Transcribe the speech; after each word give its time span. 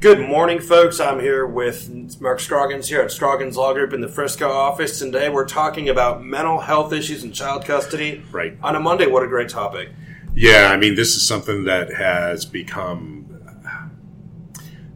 Good 0.00 0.26
morning, 0.26 0.60
folks. 0.60 0.98
I'm 0.98 1.20
here 1.20 1.46
with 1.46 2.22
Mark 2.22 2.40
Scroggins 2.40 2.88
here 2.88 3.02
at 3.02 3.12
Scroggins 3.12 3.58
Law 3.58 3.74
Group 3.74 3.92
in 3.92 4.00
the 4.00 4.08
Frisco 4.08 4.48
office. 4.48 4.98
Today 4.98 5.28
we're 5.28 5.46
talking 5.46 5.90
about 5.90 6.24
mental 6.24 6.58
health 6.58 6.94
issues 6.94 7.22
in 7.22 7.32
child 7.32 7.66
custody. 7.66 8.24
Right. 8.32 8.56
On 8.62 8.74
a 8.74 8.80
Monday, 8.80 9.06
what 9.06 9.22
a 9.22 9.26
great 9.26 9.50
topic. 9.50 9.90
Yeah, 10.34 10.70
I 10.72 10.78
mean, 10.78 10.94
this 10.94 11.16
is 11.16 11.26
something 11.26 11.64
that 11.64 11.92
has 11.92 12.46
become 12.46 13.26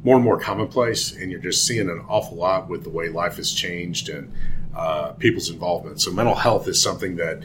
more 0.03 0.17
and 0.17 0.25
more 0.25 0.41
commonplace, 0.41 1.15
and 1.15 1.31
you're 1.31 1.39
just 1.39 1.67
seeing 1.67 1.91
an 1.91 2.03
awful 2.09 2.39
lot 2.39 2.71
with 2.71 2.83
the 2.83 2.91
way 2.91 3.11
life 3.11 3.37
has 3.37 3.53
changed 3.53 4.09
and 4.09 4.33
uh, 4.75 5.13
people's 5.13 5.51
involvement. 5.51 6.01
So, 6.01 6.13
mental 6.13 6.35
health 6.35 6.67
is 6.67 6.81
something 6.81 7.17
that 7.17 7.43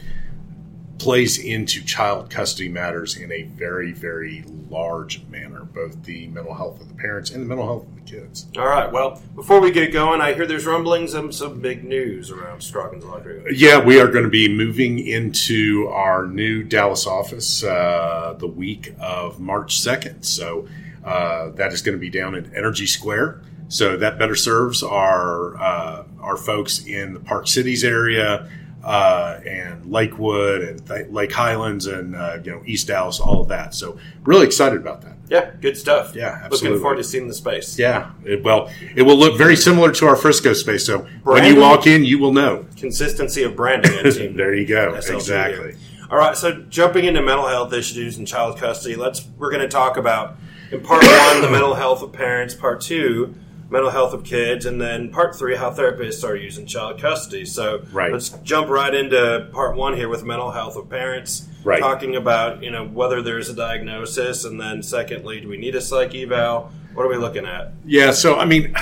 plays 1.00 1.38
into 1.38 1.82
child 1.82 2.28
custody 2.28 2.68
matters 2.68 3.16
in 3.16 3.32
a 3.32 3.44
very, 3.44 3.90
very 3.90 4.44
large 4.68 5.24
manner, 5.28 5.64
both 5.64 6.04
the 6.04 6.26
mental 6.28 6.54
health 6.54 6.78
of 6.78 6.88
the 6.88 6.94
parents 6.94 7.30
and 7.30 7.42
the 7.42 7.46
mental 7.46 7.64
health 7.64 7.86
of 7.86 7.94
the 7.94 8.02
kids. 8.02 8.46
All 8.58 8.66
right. 8.66 8.92
Well, 8.92 9.20
before 9.34 9.60
we 9.60 9.70
get 9.70 9.94
going, 9.94 10.20
I 10.20 10.34
hear 10.34 10.46
there's 10.46 10.66
rumblings 10.66 11.14
of 11.14 11.34
some 11.34 11.58
big 11.60 11.84
news 11.84 12.30
around 12.30 12.62
Law 12.74 13.18
Group. 13.18 13.46
Yeah, 13.50 13.78
we 13.82 13.98
are 13.98 14.08
going 14.08 14.24
to 14.24 14.30
be 14.30 14.46
moving 14.46 14.98
into 14.98 15.88
our 15.88 16.26
new 16.26 16.62
Dallas 16.62 17.06
office 17.06 17.64
uh, 17.64 18.36
the 18.38 18.46
week 18.46 18.94
of 19.00 19.40
March 19.40 19.80
2nd. 19.80 20.26
So 20.26 20.68
uh, 21.02 21.48
that 21.52 21.72
is 21.72 21.80
going 21.80 21.96
to 21.96 22.00
be 22.00 22.10
down 22.10 22.34
at 22.34 22.54
Energy 22.54 22.86
Square. 22.86 23.40
So 23.68 23.96
that 23.96 24.18
better 24.18 24.34
serves 24.34 24.82
our 24.82 25.56
uh, 25.56 26.04
our 26.20 26.36
folks 26.36 26.84
in 26.84 27.14
the 27.14 27.20
Park 27.20 27.48
Cities 27.48 27.84
area, 27.84 28.50
uh, 28.82 29.40
and 29.46 29.90
Lakewood 29.90 30.62
and 30.62 30.86
Th- 30.86 31.08
Lake 31.10 31.32
Highlands 31.32 31.86
and 31.86 32.14
uh, 32.14 32.38
you 32.42 32.50
know 32.50 32.62
East 32.64 32.86
Dallas, 32.88 33.20
all 33.20 33.42
of 33.42 33.48
that. 33.48 33.74
So 33.74 33.98
really 34.24 34.46
excited 34.46 34.80
about 34.80 35.02
that. 35.02 35.16
Yeah, 35.28 35.52
good 35.60 35.76
stuff. 35.76 36.14
Yeah, 36.16 36.40
absolutely. 36.42 36.70
Looking 36.70 36.82
forward 36.82 36.96
to 36.96 37.04
seeing 37.04 37.28
the 37.28 37.34
space. 37.34 37.78
Yeah, 37.78 38.10
it, 38.24 38.42
well, 38.42 38.68
it 38.96 39.02
will 39.02 39.16
look 39.16 39.38
very 39.38 39.54
similar 39.54 39.92
to 39.92 40.06
our 40.06 40.16
Frisco 40.16 40.54
space. 40.54 40.84
So 40.84 41.06
when 41.22 41.44
you 41.44 41.60
walk 41.60 41.86
in, 41.86 42.04
you 42.04 42.18
will 42.18 42.32
know. 42.32 42.66
Consistency 42.76 43.44
of 43.44 43.54
branding 43.54 43.92
there 44.36 44.54
you 44.54 44.66
go. 44.66 44.92
SLG 44.94 45.14
Exactly. 45.14 45.72
here. 45.72 45.80
All 46.10 46.18
right, 46.18 46.36
so 46.36 46.62
jumping 46.62 47.04
into 47.04 47.22
mental 47.22 47.46
health 47.46 47.72
issues 47.72 48.16
and 48.18 48.26
child 48.26 48.58
custody, 48.58 48.96
let's 48.96 49.24
we're 49.38 49.50
going 49.50 49.62
to 49.62 49.68
talk 49.68 49.96
about 49.96 50.36
in 50.72 50.80
part 50.80 51.04
one 51.04 51.42
the 51.42 51.50
mental 51.50 51.74
health 51.74 52.02
of 52.02 52.12
parents, 52.12 52.54
part 52.54 52.80
two 52.80 53.36
mental 53.70 53.90
health 53.90 54.12
of 54.12 54.24
kids, 54.24 54.66
and 54.66 54.80
then 54.80 55.10
part 55.10 55.36
three 55.36 55.56
how 55.56 55.70
therapists 55.70 56.28
are 56.28 56.34
using 56.34 56.66
child 56.66 57.00
custody. 57.00 57.44
So 57.44 57.82
Right. 57.92 58.12
let's 58.12 58.30
jump 58.42 58.68
right 58.68 58.92
into 58.92 59.48
part 59.52 59.76
one 59.76 59.96
here 59.96 60.08
with 60.08 60.24
mental 60.24 60.50
health 60.50 60.76
of 60.76 60.90
parents, 60.90 61.48
Right. 61.62 61.80
talking 61.80 62.16
about 62.16 62.62
you 62.62 62.70
know 62.70 62.84
whether 62.84 63.22
there's 63.22 63.48
a 63.48 63.54
diagnosis, 63.54 64.44
and 64.44 64.60
then 64.60 64.82
secondly, 64.82 65.40
do 65.40 65.48
we 65.48 65.56
need 65.56 65.76
a 65.76 65.80
psych 65.80 66.14
eval? 66.14 66.72
What 66.94 67.06
are 67.06 67.08
we 67.08 67.16
looking 67.16 67.46
at? 67.46 67.72
Yeah, 67.86 68.10
so 68.10 68.36
I 68.36 68.44
mean, 68.44 68.74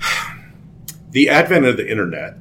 the 1.10 1.30
advent 1.30 1.64
of 1.64 1.78
the 1.78 1.90
internet 1.90 2.34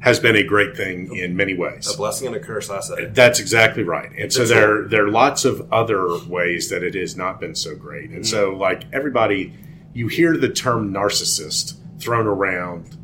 has 0.00 0.20
been 0.20 0.36
a 0.36 0.44
great 0.44 0.76
thing 0.76 1.14
in 1.16 1.34
many 1.36 1.54
ways. 1.54 1.92
A 1.92 1.96
blessing 1.96 2.28
and 2.28 2.36
a 2.36 2.40
curse, 2.40 2.70
I 2.70 2.80
say. 2.80 3.06
That's 3.06 3.40
exactly 3.40 3.82
right. 3.82 4.10
And 4.16 4.32
so 4.32 4.44
there 4.44 4.86
there 4.86 5.06
are 5.06 5.10
lots 5.10 5.46
of 5.46 5.72
other 5.72 6.06
ways 6.26 6.68
that 6.68 6.82
it 6.82 6.94
has 6.94 7.16
not 7.16 7.40
been 7.40 7.54
so 7.54 7.74
great. 7.74 8.10
And 8.10 8.24
mm. 8.24 8.26
so 8.26 8.50
like 8.50 8.84
everybody 8.92 9.54
you 9.94 10.08
hear 10.08 10.36
the 10.36 10.48
term 10.48 10.92
narcissist 10.92 11.74
thrown 11.98 12.26
around 12.26 12.96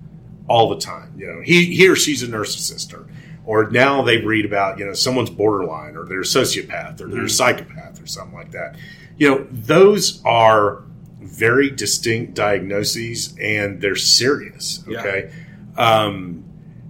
all 0.49 0.69
the 0.69 0.79
time. 0.79 1.15
You 1.17 1.27
know, 1.27 1.41
he 1.41 1.75
he 1.75 1.89
or 1.89 1.97
she's 1.97 2.23
a 2.23 2.27
narcissist 2.27 2.93
or 2.93 3.07
or 3.47 3.71
now 3.71 4.03
they 4.03 4.19
read 4.19 4.47
about, 4.47 4.79
you 4.79 4.87
know, 4.87 4.95
someone's 4.95 5.31
borderline 5.31 5.97
or 5.97 6.07
they're 6.07 6.21
a 6.21 6.25
sociopath 6.25 7.01
or 7.01 7.09
they're 7.09 7.25
a 7.25 7.31
psychopath 7.31 8.03
or 8.03 8.07
something 8.07 8.35
like 8.35 8.53
that. 8.53 8.77
You 9.19 9.29
know, 9.29 9.47
those 9.51 10.23
are 10.25 10.83
very 11.21 11.71
distinct 11.71 12.35
diagnoses 12.35 13.37
and 13.39 13.81
they're 13.81 13.97
serious. 13.97 14.83
Yeah. 14.89 15.01
Okay. 15.01 15.33
Um, 15.77 16.45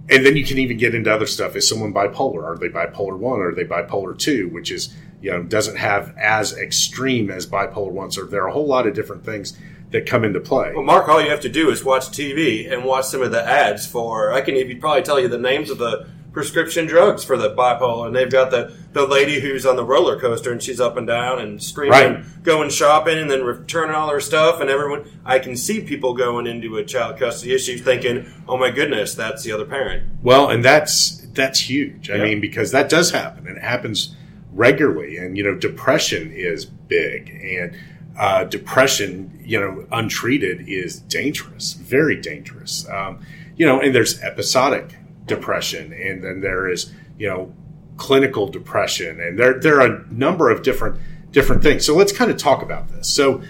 and 0.09 0.25
then 0.25 0.37
you 0.37 0.45
can 0.45 0.57
even 0.59 0.77
get 0.77 0.95
into 0.95 1.13
other 1.13 1.25
stuff. 1.25 1.55
Is 1.55 1.67
someone 1.67 1.93
bipolar? 1.93 2.43
Are 2.43 2.57
they 2.57 2.69
bipolar 2.69 3.17
one? 3.17 3.41
Are 3.41 3.53
they 3.53 3.65
bipolar 3.65 4.17
two? 4.17 4.47
Which 4.49 4.71
is, 4.71 4.95
you 5.21 5.31
know, 5.31 5.43
doesn't 5.43 5.77
have 5.77 6.15
as 6.17 6.55
extreme 6.57 7.29
as 7.31 7.47
bipolar 7.47 7.91
one. 7.91 8.11
So 8.11 8.25
there 8.25 8.43
are 8.43 8.47
a 8.47 8.53
whole 8.53 8.67
lot 8.67 8.87
of 8.87 8.93
different 8.93 9.25
things 9.25 9.57
that 9.95 10.05
come 10.05 10.23
into 10.25 10.39
play. 10.39 10.71
Well, 10.75 10.83
Mark, 10.83 11.07
all 11.07 11.21
you 11.21 11.29
have 11.29 11.39
to 11.41 11.49
do 11.49 11.69
is 11.69 11.83
watch 11.83 12.07
TV 12.09 12.71
and 12.71 12.83
watch 12.83 13.05
some 13.05 13.21
of 13.21 13.31
the 13.31 13.43
ads 13.43 13.87
for. 13.87 14.31
I 14.31 14.41
can 14.41 14.55
even 14.57 14.79
probably 14.79 15.01
tell 15.03 15.19
you 15.19 15.27
the 15.27 15.37
names 15.37 15.69
of 15.69 15.77
the 15.77 16.07
prescription 16.33 16.85
drugs 16.85 17.23
for 17.23 17.37
the 17.37 17.55
bipolar, 17.55 18.07
and 18.07 18.15
they've 18.15 18.29
got 18.31 18.51
the 18.51 18.73
the 18.91 19.05
lady 19.07 19.39
who's 19.39 19.65
on 19.65 19.75
the 19.77 19.83
roller 19.85 20.17
coaster 20.19 20.51
and 20.53 20.61
she's 20.63 20.79
up 20.81 20.95
and 20.97 21.05
down 21.07 21.39
and 21.39 21.61
screaming, 21.63 21.91
Right. 21.91 22.43
going 22.43 22.69
shopping, 22.69 23.17
and 23.17 23.29
then 23.31 23.43
returning 23.43 23.95
all 23.95 24.09
her 24.09 24.19
stuff, 24.21 24.59
and 24.61 24.69
everyone. 24.69 25.05
I 25.25 25.39
can 25.39 25.55
see 25.55 25.79
people 25.81 26.13
going 26.13 26.45
into 26.47 26.75
a 26.77 26.83
child 26.83 27.17
custody 27.17 27.53
issue 27.53 27.77
thinking, 27.77 28.25
"Oh 28.49 28.57
my 28.57 28.69
goodness, 28.71 29.15
that's 29.15 29.43
the 29.43 29.51
other 29.53 29.65
parent." 29.65 30.03
Well, 30.23 30.49
and 30.49 30.63
that's 30.63 31.25
that's 31.33 31.69
huge. 31.69 32.09
I 32.09 32.15
Yeah. 32.15 32.23
mean, 32.23 32.41
because 32.41 32.71
that 32.71 32.89
does 32.89 33.11
happen, 33.11 33.47
and 33.47 33.55
it 33.57 33.63
happens 33.63 34.13
regularly. 34.53 35.15
And 35.17 35.37
you 35.37 35.43
know, 35.43 35.55
depression 35.55 36.31
is 36.33 36.65
big, 36.65 37.29
and 37.29 37.71
uh, 38.17 38.45
depression, 38.45 39.41
you 39.43 39.59
know, 39.59 39.85
untreated 39.91 40.67
is 40.67 40.99
dangerous, 40.99 41.73
very 41.73 42.19
dangerous. 42.19 42.87
Um, 42.89 43.19
you 43.57 43.65
know, 43.65 43.79
and 43.79 43.93
there's 43.93 44.21
episodic 44.21 44.95
depression, 45.25 45.93
and 45.93 46.23
then 46.23 46.41
there 46.41 46.69
is 46.69 46.93
you 47.17 47.27
know 47.27 47.53
clinical 47.97 48.47
depression, 48.47 49.19
and 49.19 49.37
there 49.37 49.59
there 49.59 49.81
are 49.81 49.87
a 49.87 50.05
number 50.11 50.49
of 50.49 50.63
different 50.63 50.99
different 51.31 51.63
things. 51.63 51.85
So 51.85 51.95
let's 51.95 52.11
kind 52.11 52.31
of 52.31 52.37
talk 52.37 52.61
about 52.61 52.89
this. 52.89 53.13
So 53.13 53.41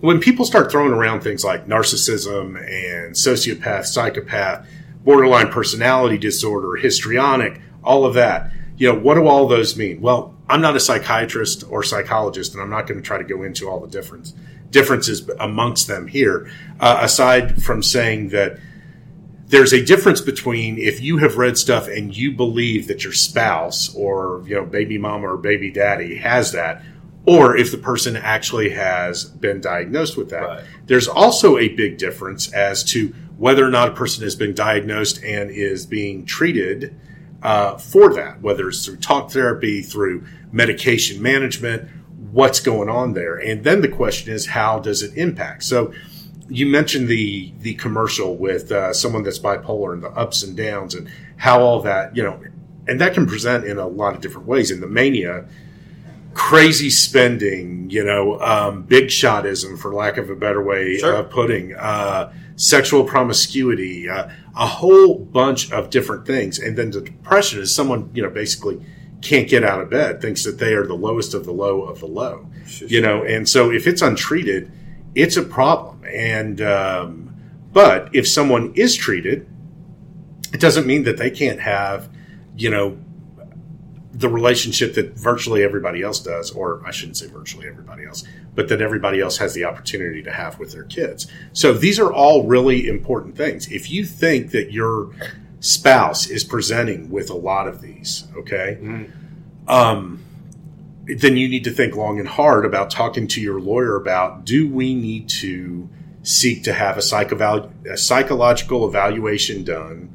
when 0.00 0.20
people 0.20 0.44
start 0.44 0.70
throwing 0.70 0.92
around 0.92 1.20
things 1.20 1.44
like 1.44 1.66
narcissism 1.66 2.56
and 2.56 3.14
sociopath, 3.14 3.86
psychopath, 3.86 4.66
borderline 5.04 5.48
personality 5.48 6.18
disorder, 6.18 6.76
histrionic, 6.76 7.60
all 7.84 8.04
of 8.04 8.14
that, 8.14 8.52
you 8.76 8.90
know, 8.90 8.98
what 8.98 9.14
do 9.14 9.26
all 9.26 9.46
those 9.46 9.76
mean? 9.76 10.00
Well, 10.00 10.34
I'm 10.50 10.60
not 10.60 10.76
a 10.76 10.80
psychiatrist 10.80 11.64
or 11.68 11.82
psychologist, 11.82 12.54
and 12.54 12.62
I'm 12.62 12.70
not 12.70 12.86
going 12.86 13.00
to 13.00 13.06
try 13.06 13.18
to 13.18 13.24
go 13.24 13.42
into 13.42 13.68
all 13.68 13.80
the 13.80 13.88
difference 13.88 14.34
differences 14.70 15.28
amongst 15.40 15.88
them 15.88 16.06
here. 16.06 16.50
Uh, 16.78 16.98
aside 17.02 17.60
from 17.62 17.82
saying 17.82 18.28
that 18.28 18.58
there's 19.46 19.72
a 19.72 19.84
difference 19.84 20.20
between 20.20 20.78
if 20.78 21.00
you 21.00 21.16
have 21.18 21.36
read 21.36 21.58
stuff 21.58 21.88
and 21.88 22.16
you 22.16 22.30
believe 22.32 22.86
that 22.86 23.02
your 23.02 23.12
spouse 23.12 23.92
or 23.96 24.42
you 24.46 24.54
know 24.54 24.64
baby 24.64 24.96
mama 24.96 25.26
or 25.26 25.36
baby 25.36 25.70
daddy 25.72 26.16
has 26.16 26.52
that 26.52 26.82
or 27.26 27.56
if 27.56 27.70
the 27.72 27.76
person 27.78 28.16
actually 28.16 28.70
has 28.70 29.24
been 29.24 29.60
diagnosed 29.60 30.16
with 30.16 30.30
that 30.30 30.42
Right. 30.42 30.64
there's 30.86 31.08
also 31.08 31.58
a 31.58 31.68
big 31.68 31.98
difference 31.98 32.52
as 32.52 32.84
to 32.84 33.12
whether 33.38 33.66
or 33.66 33.70
not 33.70 33.88
a 33.88 33.92
person 33.92 34.22
has 34.22 34.36
been 34.36 34.54
diagnosed 34.54 35.20
and 35.24 35.50
is 35.50 35.84
being 35.84 36.24
treated 36.24 36.94
uh, 37.42 37.76
for 37.76 38.14
that 38.14 38.40
whether 38.40 38.68
it's 38.68 38.84
through 38.86 38.98
talk 38.98 39.32
therapy 39.32 39.82
through 39.82 40.24
medication 40.52 41.20
management 41.22 41.88
what's 42.30 42.60
going 42.60 42.88
on 42.88 43.14
there? 43.14 43.36
And 43.36 43.64
then 43.64 43.80
the 43.80 43.88
question 43.88 44.32
is 44.32 44.46
how 44.46 44.78
does 44.78 45.02
it 45.02 45.16
impact? 45.16 45.64
So 45.64 45.92
you 46.48 46.66
mentioned 46.66 47.08
the 47.08 47.52
the 47.60 47.74
commercial 47.74 48.36
with 48.36 48.70
uh, 48.72 48.92
someone 48.92 49.22
that's 49.22 49.38
bipolar 49.38 49.92
and 49.92 50.02
the 50.02 50.10
ups 50.10 50.42
and 50.42 50.56
downs 50.56 50.94
and 50.94 51.08
how 51.36 51.60
all 51.60 51.80
that 51.82 52.16
you 52.16 52.22
know 52.22 52.40
and 52.88 53.00
that 53.00 53.14
can 53.14 53.26
present 53.26 53.64
in 53.64 53.78
a 53.78 53.86
lot 53.86 54.14
of 54.14 54.20
different 54.20 54.46
ways. 54.46 54.70
In 54.70 54.80
the 54.80 54.86
mania 54.86 55.46
crazy 56.32 56.90
spending 56.90 57.90
you 57.90 58.04
know 58.04 58.40
um, 58.40 58.82
big 58.82 59.06
shotism 59.08 59.78
for 59.78 59.92
lack 59.92 60.16
of 60.16 60.30
a 60.30 60.36
better 60.36 60.62
way 60.62 60.96
Sure. 60.98 61.14
of 61.16 61.30
putting 61.30 61.74
uh, 61.74 62.32
sexual 62.56 63.04
promiscuity 63.04 64.08
uh, 64.08 64.28
a 64.56 64.66
whole 64.66 65.18
bunch 65.18 65.72
of 65.72 65.90
different 65.90 66.26
things. 66.26 66.58
And 66.58 66.76
then 66.76 66.90
the 66.90 67.00
depression 67.00 67.60
is 67.60 67.74
someone 67.74 68.10
you 68.14 68.22
know 68.22 68.30
basically 68.30 68.80
can't 69.22 69.48
get 69.48 69.64
out 69.64 69.80
of 69.80 69.90
bed 69.90 70.20
thinks 70.20 70.44
that 70.44 70.58
they 70.58 70.72
are 70.72 70.86
the 70.86 70.94
lowest 70.94 71.34
of 71.34 71.44
the 71.44 71.52
low 71.52 71.82
of 71.82 72.00
the 72.00 72.06
low 72.06 72.46
you 72.86 73.00
know? 73.00 73.22
And 73.24 73.48
so 73.48 73.70
if 73.70 73.86
it's 73.86 74.02
untreated 74.02 74.72
it's 75.14 75.36
a 75.36 75.42
problem. 75.42 76.04
And 76.04 76.60
um, 76.60 77.34
but 77.72 78.14
if 78.14 78.28
someone 78.28 78.72
is 78.74 78.94
treated 78.94 79.48
it 80.52 80.60
doesn't 80.60 80.86
mean 80.86 81.04
that 81.04 81.16
they 81.16 81.30
can't 81.30 81.60
have 81.60 82.08
you 82.56 82.70
know 82.70 82.98
the 84.12 84.28
relationship 84.28 84.94
that 84.94 85.16
virtually 85.16 85.62
everybody 85.62 86.02
else 86.02 86.20
does 86.20 86.50
or 86.50 86.82
i 86.84 86.90
shouldn't 86.90 87.16
say 87.16 87.26
virtually 87.28 87.66
everybody 87.66 88.04
else 88.04 88.24
but 88.54 88.68
that 88.68 88.80
everybody 88.80 89.20
else 89.20 89.38
has 89.38 89.54
the 89.54 89.64
opportunity 89.64 90.22
to 90.22 90.32
have 90.32 90.58
with 90.58 90.72
their 90.72 90.84
kids. 90.84 91.26
So 91.52 91.72
these 91.72 91.98
are 91.98 92.12
all 92.12 92.46
really 92.46 92.88
important 92.88 93.36
things. 93.36 93.70
If 93.70 93.90
you 93.90 94.04
think 94.04 94.50
that 94.50 94.72
your 94.72 95.10
spouse 95.60 96.26
is 96.28 96.42
presenting 96.42 97.10
with 97.10 97.30
a 97.30 97.36
lot 97.36 97.68
of 97.68 97.80
these 97.80 98.26
okay? 98.36 98.78
Um, 99.68 100.22
then 101.06 101.36
you 101.36 101.48
need 101.48 101.64
to 101.64 101.70
think 101.70 101.94
long 101.94 102.18
and 102.18 102.28
hard 102.28 102.64
about 102.64 102.90
talking 102.90 103.26
to 103.28 103.40
your 103.40 103.60
lawyer 103.60 103.96
about 103.96 104.44
do 104.44 104.68
we 104.68 104.94
need 104.94 105.28
to 105.28 105.88
seek 106.22 106.64
to 106.64 106.72
have 106.72 106.98
a, 106.98 107.70
a 107.90 107.96
psychological 107.96 108.86
evaluation 108.88 109.64
done 109.64 110.08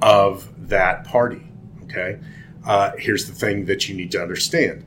of 0.00 0.68
that 0.68 1.04
party 1.04 1.48
okay? 1.84 2.18
Uh, 2.64 2.92
here's 2.98 3.26
the 3.26 3.34
thing 3.34 3.66
that 3.66 3.88
you 3.88 3.94
need 3.94 4.10
to 4.12 4.22
understand. 4.22 4.84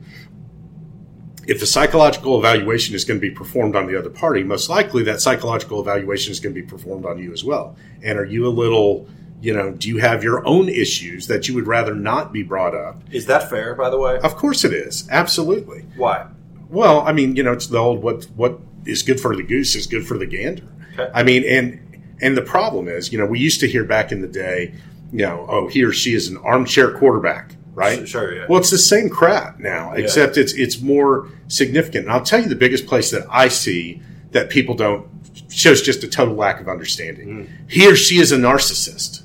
If 1.46 1.60
the 1.60 1.66
psychological 1.66 2.38
evaluation 2.38 2.94
is 2.94 3.04
going 3.04 3.20
to 3.20 3.28
be 3.28 3.34
performed 3.34 3.76
on 3.76 3.86
the 3.86 3.96
other 3.96 4.10
party, 4.10 4.42
most 4.42 4.68
likely 4.68 5.04
that 5.04 5.20
psychological 5.20 5.80
evaluation 5.80 6.32
is 6.32 6.40
going 6.40 6.54
to 6.54 6.60
be 6.60 6.66
performed 6.66 7.06
on 7.06 7.18
you 7.18 7.32
as 7.32 7.44
well. 7.44 7.76
And 8.02 8.18
are 8.18 8.24
you 8.24 8.46
a 8.46 8.50
little, 8.50 9.08
you 9.42 9.52
know, 9.54 9.70
do 9.72 9.88
you 9.88 9.98
have 9.98 10.24
your 10.24 10.46
own 10.46 10.68
issues 10.68 11.26
that 11.26 11.46
you 11.48 11.54
would 11.54 11.66
rather 11.66 11.94
not 11.94 12.32
be 12.32 12.42
brought 12.42 12.74
up? 12.74 13.00
Is 13.10 13.26
that 13.26 13.48
fair, 13.50 13.74
by 13.74 13.90
the 13.90 13.98
way? 13.98 14.18
Of 14.18 14.36
course 14.36 14.64
it 14.64 14.72
is. 14.72 15.06
Absolutely. 15.10 15.84
Why? 15.96 16.26
Well, 16.70 17.00
I 17.00 17.12
mean, 17.12 17.36
you 17.36 17.42
know, 17.42 17.52
it's 17.52 17.66
the 17.68 17.78
old 17.78 18.02
what 18.02 18.24
what 18.36 18.58
is 18.86 19.02
good 19.02 19.20
for 19.20 19.34
the 19.36 19.42
goose 19.42 19.74
is 19.76 19.86
good 19.86 20.06
for 20.06 20.16
the 20.18 20.26
gander. 20.26 20.64
Okay. 20.94 21.10
I 21.14 21.22
mean, 21.22 21.44
and 21.44 21.80
and 22.20 22.36
the 22.36 22.42
problem 22.42 22.88
is, 22.88 23.12
you 23.12 23.18
know, 23.18 23.26
we 23.26 23.38
used 23.38 23.60
to 23.60 23.68
hear 23.68 23.84
back 23.84 24.10
in 24.10 24.20
the 24.22 24.28
day, 24.28 24.74
you 25.12 25.18
know, 25.26 25.46
oh, 25.48 25.68
he 25.68 25.84
or 25.84 25.92
she 25.92 26.14
is 26.14 26.28
an 26.28 26.38
armchair 26.38 26.96
quarterback, 26.96 27.52
right? 27.74 28.08
Sure, 28.08 28.34
yeah. 28.34 28.46
Well, 28.48 28.58
it's 28.58 28.70
the 28.70 28.78
same 28.78 29.10
crap 29.10 29.58
now, 29.60 29.94
Yeah. 29.94 30.04
except 30.04 30.36
it's 30.38 30.54
it's 30.54 30.80
more 30.80 31.28
significant. 31.48 32.04
And 32.06 32.12
I'll 32.12 32.24
tell 32.24 32.40
you 32.40 32.48
the 32.48 32.54
biggest 32.56 32.86
place 32.86 33.10
that 33.10 33.26
I 33.30 33.48
see 33.48 34.00
that 34.32 34.48
people 34.50 34.74
don't 34.74 35.06
shows 35.50 35.82
just 35.82 36.02
a 36.02 36.08
total 36.08 36.34
lack 36.34 36.60
of 36.60 36.68
understanding. 36.68 37.28
Mm. 37.28 37.70
He 37.70 37.86
or 37.86 37.94
she 37.94 38.18
is 38.18 38.32
a 38.32 38.36
narcissist. 38.36 39.22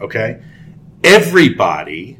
Okay, 0.00 0.42
everybody 1.02 2.18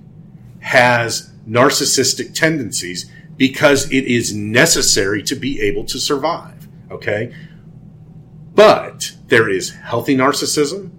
has 0.61 1.33
narcissistic 1.49 2.35
tendencies 2.35 3.11
because 3.37 3.91
it 3.93 4.05
is 4.05 4.35
necessary 4.35 5.23
to 5.23 5.35
be 5.35 5.61
able 5.61 5.85
to 5.85 5.99
survive. 5.99 6.69
Okay, 6.91 7.35
but 8.55 9.13
there 9.29 9.49
is 9.49 9.71
healthy 9.71 10.17
narcissism 10.17 10.91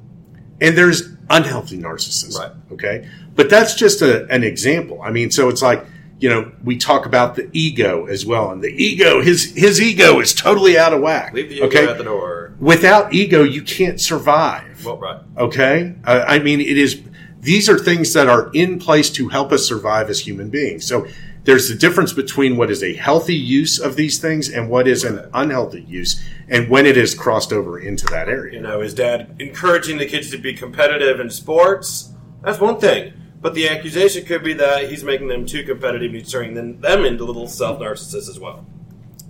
and 0.61 0.77
there's 0.77 1.03
unhealthy 1.29 1.77
narcissism. 1.77 2.39
Right. 2.39 2.51
Okay. 2.71 3.07
But 3.35 3.49
that's 3.49 3.75
just 3.75 4.01
a, 4.01 4.27
an 4.27 4.43
example. 4.43 5.01
I 5.01 5.11
mean, 5.11 5.31
so 5.31 5.49
it's 5.49 5.61
like, 5.61 5.85
you 6.19 6.29
know, 6.29 6.51
we 6.63 6.77
talk 6.77 7.05
about 7.05 7.35
the 7.35 7.49
ego 7.53 8.05
as 8.05 8.25
well. 8.25 8.51
And 8.51 8.61
the 8.61 8.69
ego, 8.69 9.21
his, 9.21 9.55
his 9.55 9.81
ego 9.81 10.19
is 10.19 10.33
totally 10.33 10.77
out 10.77 10.93
of 10.93 11.01
whack. 11.01 11.33
Leave 11.33 11.49
the 11.49 11.55
ego 11.55 11.67
okay. 11.67 11.87
at 11.87 11.97
the 11.97 12.03
door. 12.03 12.38
Without 12.59 13.13
ego, 13.13 13.43
you 13.43 13.61
can't 13.61 13.99
survive. 14.01 14.85
Well, 14.85 14.97
right. 14.97 15.21
Okay. 15.37 15.95
Uh, 16.03 16.25
I 16.27 16.39
mean, 16.39 16.59
it 16.59 16.77
is, 16.77 17.01
these 17.39 17.69
are 17.69 17.77
things 17.77 18.13
that 18.13 18.27
are 18.27 18.49
in 18.53 18.79
place 18.79 19.09
to 19.11 19.29
help 19.29 19.51
us 19.51 19.65
survive 19.65 20.09
as 20.09 20.19
human 20.27 20.49
beings. 20.49 20.85
So 20.85 21.07
there's 21.45 21.69
the 21.69 21.75
difference 21.75 22.11
between 22.11 22.57
what 22.57 22.69
is 22.69 22.83
a 22.83 22.93
healthy 22.95 23.35
use 23.35 23.79
of 23.79 23.95
these 23.95 24.19
things 24.19 24.49
and 24.49 24.69
what 24.69 24.87
is 24.87 25.05
an 25.05 25.29
unhealthy 25.33 25.81
use 25.83 26.21
and 26.49 26.69
when 26.69 26.85
it 26.85 26.97
is 26.97 27.15
crossed 27.15 27.53
over 27.53 27.79
into 27.79 28.05
that 28.07 28.27
You 28.27 28.33
area. 28.33 28.61
know, 28.61 28.81
his 28.81 28.93
dad 28.93 29.35
encouraging 29.39 29.97
the 29.97 30.05
kids 30.05 30.29
to 30.31 30.37
be 30.37 30.53
competitive 30.53 31.19
in 31.19 31.29
sports. 31.29 32.11
That's 32.41 32.59
one 32.59 32.79
thing. 32.79 33.13
But 33.41 33.53
the 33.53 33.69
accusation 33.69 34.25
could 34.25 34.43
be 34.43 34.53
that 34.55 34.89
he's 34.89 35.03
making 35.05 35.29
them 35.29 35.45
too 35.45 35.63
competitive, 35.63 36.11
he's 36.11 36.29
turning 36.29 36.55
them, 36.55 36.81
them 36.81 37.05
into 37.05 37.23
little 37.23 37.47
self 37.47 37.79
narcissists 37.79 38.27
as 38.29 38.37
well. 38.37 38.65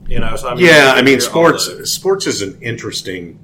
You 0.10 0.20
know, 0.20 0.36
so 0.36 0.50
I 0.50 0.56
mean, 0.56 0.66
Yeah, 0.66 0.94
I 0.96 1.02
mean, 1.04 1.22
sports. 1.22 1.70
Sports 1.92 2.26
is 2.28 2.42
an 2.42 2.58
interesting. 2.62 3.40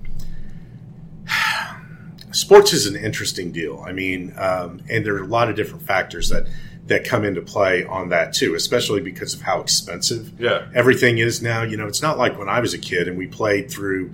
Sports 2.32 2.74
is 2.74 2.86
an 2.86 2.96
interesting 2.98 3.52
deal. 3.52 3.82
I 3.88 3.94
mean, 3.94 4.34
um, 4.38 4.82
and 4.90 5.06
there 5.06 5.16
are 5.16 5.24
a 5.24 5.28
lot 5.28 5.50
of 5.50 5.56
different 5.56 5.86
factors 5.88 6.30
that 6.30 6.48
that 6.88 7.04
come 7.04 7.24
into 7.24 7.42
play 7.42 7.84
on 7.84 8.10
that 8.10 8.32
too, 8.34 8.54
especially 8.54 9.02
because 9.02 9.34
of 9.34 9.42
how 9.42 9.60
expensive 9.60 10.32
Yeah. 10.40 10.68
everything 10.76 11.18
is 11.18 11.42
now. 11.42 11.64
You 11.64 11.78
know, 11.78 11.88
it's 11.88 12.02
not 12.02 12.18
like 12.20 12.38
when 12.38 12.48
I 12.48 12.60
was 12.60 12.76
a 12.76 12.78
kid 12.78 13.08
and 13.08 13.18
we 13.18 13.26
played 13.26 13.72
through, 13.72 14.12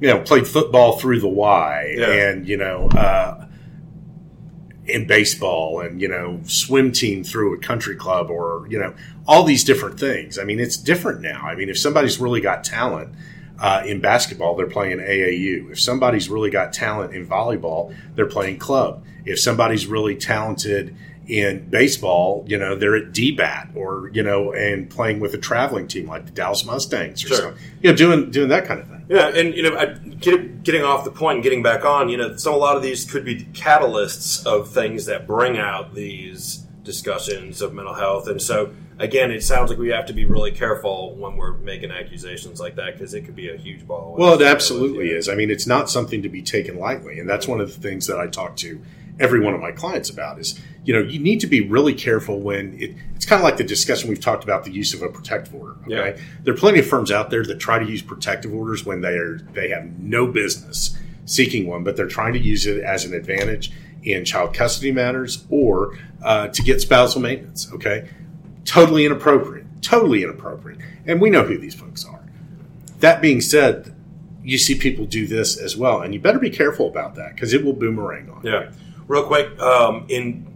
you 0.00 0.08
know, 0.08 0.18
played 0.20 0.46
football 0.46 0.98
through 0.98 1.20
the 1.20 1.28
Y, 1.28 1.94
Yeah. 1.96 2.06
and 2.10 2.46
you 2.48 2.58
know, 2.58 2.88
uh, 2.88 3.46
in 4.86 5.06
baseball, 5.06 5.80
and 5.80 6.00
you 6.00 6.08
know, 6.08 6.40
swim 6.44 6.90
team 6.92 7.22
through 7.24 7.54
a 7.54 7.58
country 7.58 7.94
club, 7.96 8.28
or 8.30 8.66
you 8.68 8.78
know, 8.78 8.92
all 9.30 9.44
these 9.44 9.62
different 9.62 9.98
things. 10.00 10.40
I 10.40 10.44
mean, 10.44 10.58
it's 10.58 10.76
different 10.76 11.20
now. 11.20 11.42
I 11.42 11.54
mean, 11.54 11.68
if 11.68 11.78
somebody's 11.78 12.18
really 12.18 12.40
got 12.40 12.64
talent. 12.64 13.14
Uh, 13.62 13.82
in 13.84 14.00
basketball, 14.00 14.56
they're 14.56 14.66
playing 14.66 14.96
AAU. 15.00 15.70
If 15.70 15.78
somebody's 15.78 16.30
really 16.30 16.48
got 16.48 16.72
talent 16.72 17.14
in 17.14 17.26
volleyball, 17.26 17.94
they're 18.14 18.24
playing 18.24 18.58
club. 18.58 19.04
If 19.26 19.38
somebody's 19.38 19.86
really 19.86 20.16
talented 20.16 20.96
in 21.28 21.68
baseball, 21.68 22.42
you 22.48 22.56
know, 22.56 22.74
they're 22.74 22.96
at 22.96 23.12
DBAT 23.12 23.76
or, 23.76 24.10
you 24.14 24.22
know, 24.22 24.54
and 24.54 24.88
playing 24.88 25.20
with 25.20 25.34
a 25.34 25.38
traveling 25.38 25.86
team 25.88 26.08
like 26.08 26.24
the 26.24 26.32
Dallas 26.32 26.64
Mustangs 26.64 27.22
or 27.22 27.28
Sure. 27.28 27.36
something. 27.36 27.62
You 27.82 27.90
know, 27.90 27.96
doing 27.96 28.30
doing 28.30 28.48
that 28.48 28.64
kind 28.64 28.80
of 28.80 28.88
thing. 28.88 29.04
Yeah, 29.10 29.28
and 29.28 29.54
you 29.54 29.62
know, 29.62 29.76
I, 29.76 29.86
get, 30.20 30.62
getting 30.62 30.82
off 30.82 31.04
the 31.04 31.10
point 31.10 31.34
and 31.36 31.42
getting 31.42 31.62
back 31.62 31.84
on, 31.84 32.08
you 32.08 32.16
know, 32.16 32.36
so 32.36 32.54
a 32.54 32.56
lot 32.56 32.76
of 32.78 32.82
these 32.82 33.04
could 33.04 33.26
be 33.26 33.44
catalysts 33.52 34.46
of 34.46 34.70
things 34.70 35.04
that 35.04 35.26
bring 35.26 35.58
out 35.58 35.94
these 35.94 36.64
discussions 36.82 37.62
of 37.62 37.72
mental 37.74 37.94
health. 37.94 38.26
And 38.28 38.40
so, 38.40 38.72
again, 38.98 39.30
it 39.30 39.42
sounds 39.42 39.70
like 39.70 39.78
we 39.78 39.88
have 39.90 40.06
to 40.06 40.12
be 40.12 40.24
really 40.24 40.50
careful 40.50 41.14
when 41.14 41.36
we're 41.36 41.52
making 41.58 41.90
accusations 41.90 42.60
like 42.60 42.76
that 42.76 42.94
because 42.94 43.14
it 43.14 43.22
could 43.22 43.36
be 43.36 43.50
a 43.50 43.56
huge 43.56 43.86
ball. 43.86 44.14
Well, 44.18 44.34
it 44.40 44.42
absolutely 44.46 45.10
is. 45.10 45.28
I 45.28 45.34
mean, 45.34 45.50
it's 45.50 45.66
not 45.66 45.90
something 45.90 46.22
to 46.22 46.28
be 46.28 46.42
taken 46.42 46.78
lightly, 46.78 47.18
and 47.18 47.28
that's 47.28 47.46
one 47.46 47.60
of 47.60 47.72
the 47.74 47.80
things 47.80 48.06
that 48.06 48.18
I 48.18 48.26
talk 48.26 48.56
to 48.56 48.80
every 49.18 49.40
one 49.40 49.52
of 49.52 49.60
my 49.60 49.70
clients 49.70 50.08
about 50.08 50.38
is 50.38 50.58
you 50.82 50.94
know 50.94 51.00
you 51.00 51.18
need 51.18 51.40
to 51.40 51.46
be 51.46 51.60
really 51.60 51.92
careful 51.92 52.40
when 52.40 52.72
it, 52.80 52.94
it's 53.14 53.26
kind 53.26 53.38
of 53.38 53.44
like 53.44 53.58
the 53.58 53.64
discussion 53.64 54.08
we've 54.08 54.18
talked 54.18 54.42
about 54.42 54.64
the 54.64 54.70
use 54.70 54.94
of 54.94 55.02
a 55.02 55.10
protective 55.10 55.54
order 55.54 55.74
okay 55.82 56.16
Yeah. 56.16 56.24
there 56.42 56.54
are 56.54 56.56
plenty 56.56 56.78
of 56.78 56.86
firms 56.86 57.10
out 57.10 57.28
there 57.28 57.44
that 57.44 57.58
try 57.58 57.78
to 57.78 57.84
use 57.84 58.00
protective 58.00 58.54
orders 58.54 58.86
when 58.86 59.02
they 59.02 59.12
are 59.18 59.36
they 59.52 59.68
have 59.68 59.98
no 59.98 60.26
business 60.26 60.96
seeking 61.26 61.66
one 61.66 61.84
but 61.84 61.96
they're 61.96 62.08
trying 62.08 62.32
to 62.32 62.38
use 62.38 62.64
it 62.66 62.82
as 62.82 63.04
an 63.04 63.12
advantage 63.12 63.70
in 64.02 64.24
child 64.24 64.54
custody 64.54 64.92
matters 64.92 65.44
or 65.50 65.98
uh, 66.22 66.48
to 66.48 66.62
get 66.62 66.80
spousal 66.80 67.20
maintenance 67.20 67.70
okay 67.72 68.08
totally 68.64 69.04
inappropriate 69.06 69.66
totally 69.82 70.22
inappropriate 70.22 70.78
and 71.06 71.20
we 71.20 71.30
know 71.30 71.42
who 71.44 71.58
these 71.58 71.74
folks 71.74 72.04
are 72.04 72.22
that 73.00 73.20
being 73.22 73.40
said 73.40 73.94
you 74.42 74.56
see 74.58 74.74
people 74.74 75.04
do 75.06 75.26
this 75.26 75.58
as 75.58 75.76
well 75.76 76.00
and 76.02 76.14
you 76.14 76.20
better 76.20 76.38
be 76.38 76.50
careful 76.50 76.88
about 76.88 77.14
that 77.14 77.34
because 77.34 77.52
it 77.52 77.62
will 77.64 77.74
boomerang 77.74 78.30
on 78.30 78.42
you. 78.42 78.50
Yeah. 78.52 78.70
Real 79.06 79.24
quick, 79.24 79.58
um, 79.60 80.06
in 80.08 80.46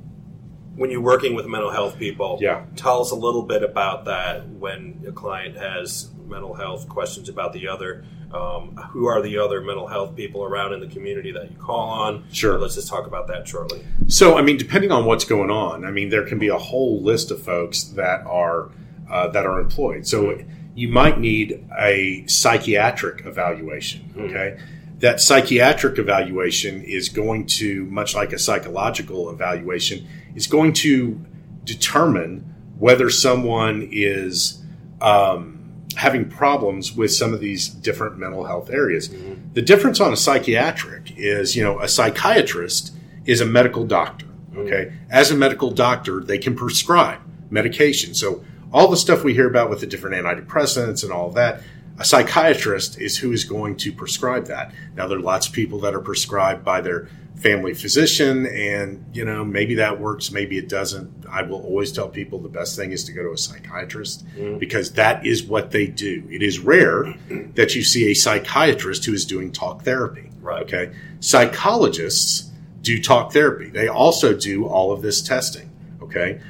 when 0.76 0.91
you're 0.91 1.02
working 1.02 1.35
with 1.35 1.46
mental 1.46 1.70
health 1.70 1.99
people, 1.99 2.38
Yeah. 2.41 2.64
tell 2.76 3.00
us 3.02 3.11
a 3.11 3.14
little 3.14 3.43
bit 3.43 3.62
about 3.62 4.06
that. 4.06 4.49
When 4.49 5.02
a 5.06 5.12
client 5.12 5.56
has 5.56 6.08
mental 6.26 6.54
health 6.54 6.88
questions 6.88 7.28
about 7.28 7.52
the 7.52 7.68
other, 7.68 8.04
um, 8.32 8.76
who 8.90 9.06
are 9.06 9.22
the 9.22 9.38
other 9.38 9.60
mental 9.60 9.86
health 9.86 10.16
people 10.16 10.42
around 10.42 10.72
in 10.72 10.80
the 10.80 10.86
community 10.86 11.30
that 11.32 11.50
you 11.50 11.56
call 11.56 11.88
on? 11.88 12.24
Sure. 12.32 12.58
Let's 12.58 12.74
just 12.74 12.88
talk 12.88 13.06
about 13.06 13.28
that 13.28 13.46
shortly. 13.46 13.84
So, 14.08 14.36
I 14.36 14.42
mean, 14.42 14.56
depending 14.56 14.90
on 14.90 15.04
what's 15.04 15.24
going 15.24 15.50
on, 15.50 15.84
I 15.84 15.90
mean, 15.90 16.08
there 16.08 16.24
can 16.24 16.38
be 16.38 16.48
a 16.48 16.58
whole 16.58 17.02
list 17.02 17.30
of 17.30 17.42
folks 17.42 17.84
that 17.84 18.24
are 18.26 18.70
uh, 19.10 19.28
that 19.28 19.44
are 19.46 19.60
employed. 19.60 20.06
So, 20.06 20.38
you 20.74 20.88
might 20.88 21.20
need 21.20 21.64
a 21.78 22.26
psychiatric 22.26 23.24
evaluation. 23.26 24.12
Okay, 24.16 24.58
that 24.98 25.20
psychiatric 25.20 25.98
evaluation 25.98 26.82
is 26.82 27.08
going 27.08 27.46
to, 27.46 27.84
much 27.86 28.14
like 28.14 28.32
a 28.32 28.38
psychological 28.38 29.31
evaluation, 29.31 30.06
is 30.34 30.46
going 30.46 30.72
to 30.72 31.20
determine 31.64 32.54
whether 32.78 33.08
someone 33.08 33.88
is 33.93 34.62
um, 35.00 35.54
having 35.96 36.29
problems 36.29 36.93
with 36.93 37.13
some 37.13 37.32
of 37.32 37.41
these 37.41 37.69
different 37.69 38.19
mental 38.19 38.44
health 38.44 38.70
areas. 38.70 39.10
The 39.53 39.63
difference 39.63 40.01
on 40.01 40.13
a 40.13 40.17
psychiatric 40.17 41.13
is, 41.17 41.56
you 41.56 41.63
know, 41.63 41.81
a 41.81 41.89
psychiatrist 41.89 42.93
is 43.24 43.41
a 43.41 43.46
medical 43.46 43.86
doctor. 43.86 44.27
Okay, 44.56 44.93
as 45.10 45.32
a 45.32 45.34
medical 45.34 45.72
doctor, 45.72 46.20
they 46.20 46.39
can 46.39 46.55
prescribe 46.55 47.19
medication. 47.51 48.15
So 48.15 48.44
all 48.72 48.86
the 48.89 48.96
stuff 48.96 49.24
we 49.24 49.34
hear 49.34 49.48
about 49.48 49.69
with 49.69 49.81
the 49.81 49.86
different 49.86 50.15
antidepressants 50.15 51.03
and 51.03 51.13
all 51.13 51.31
that, 51.31 51.60
a 51.98 52.05
psychiatrist 52.05 53.01
is 53.01 53.19
who 53.19 53.32
is 53.32 53.44
going 53.44 53.77
to 53.79 53.93
prescribe 53.93 54.46
that. 54.46 54.72
Now 54.94 55.08
there 55.08 55.19
are 55.19 55.22
lots 55.22 55.48
of 55.48 55.53
people 55.53 55.81
that 55.81 55.94
are 55.94 56.01
prescribed 56.01 56.65
by 56.65 56.81
their 56.81 57.08
family 57.36 57.74
physician, 57.74 58.46
and 58.46 59.05
you 59.12 59.24
know 59.24 59.44
maybe 59.44 59.74
that 59.76 60.00
works, 60.00 60.31
maybe 60.31 60.58
it 60.58 60.69
doesn't. 60.69 61.10
I 61.29 61.43
will 61.43 61.62
always 61.62 61.93
tell 61.93 62.08
people 62.08 62.38
the 62.38 62.48
best 62.48 62.76
thing 62.76 62.93
is 62.93 63.05
to 63.05 63.12
go 63.12 63.22
to 63.22 63.32
a 63.32 63.38
psychiatrist 63.38 64.24
because 64.58 64.93
that 64.93 65.26
is 65.26 65.43
what 65.43 65.70
they 65.70 65.86
do. 65.86 66.26
It 66.31 66.43
is 66.43 66.58
rare 66.58 67.14
that 67.55 67.74
you 67.74 67.82
see 67.82 68.10
a 68.10 68.14
psychiatrist 68.14 69.05
who 69.05 69.12
is 69.12 69.24
doing 69.24 69.53
talk 69.53 69.82
therapy. 69.82 70.31
Right. 70.41 70.62
Okay. 70.62 70.94
Psychologists 71.20 72.50
do 72.82 73.00
talk 73.03 73.32
therapy. 73.32 73.70
They 73.70 73.88
also 73.88 74.34
do 74.34 74.67
all 74.67 74.93
of 74.93 75.03
this 75.03 75.22
testing. 75.22 75.70
Okay. 76.03 76.41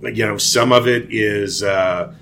But, 0.00 0.16
you 0.16 0.26
know, 0.26 0.38
some 0.38 0.72
of 0.72 0.88
it 0.88 1.12
is 1.12 1.62
uh, 1.62 2.12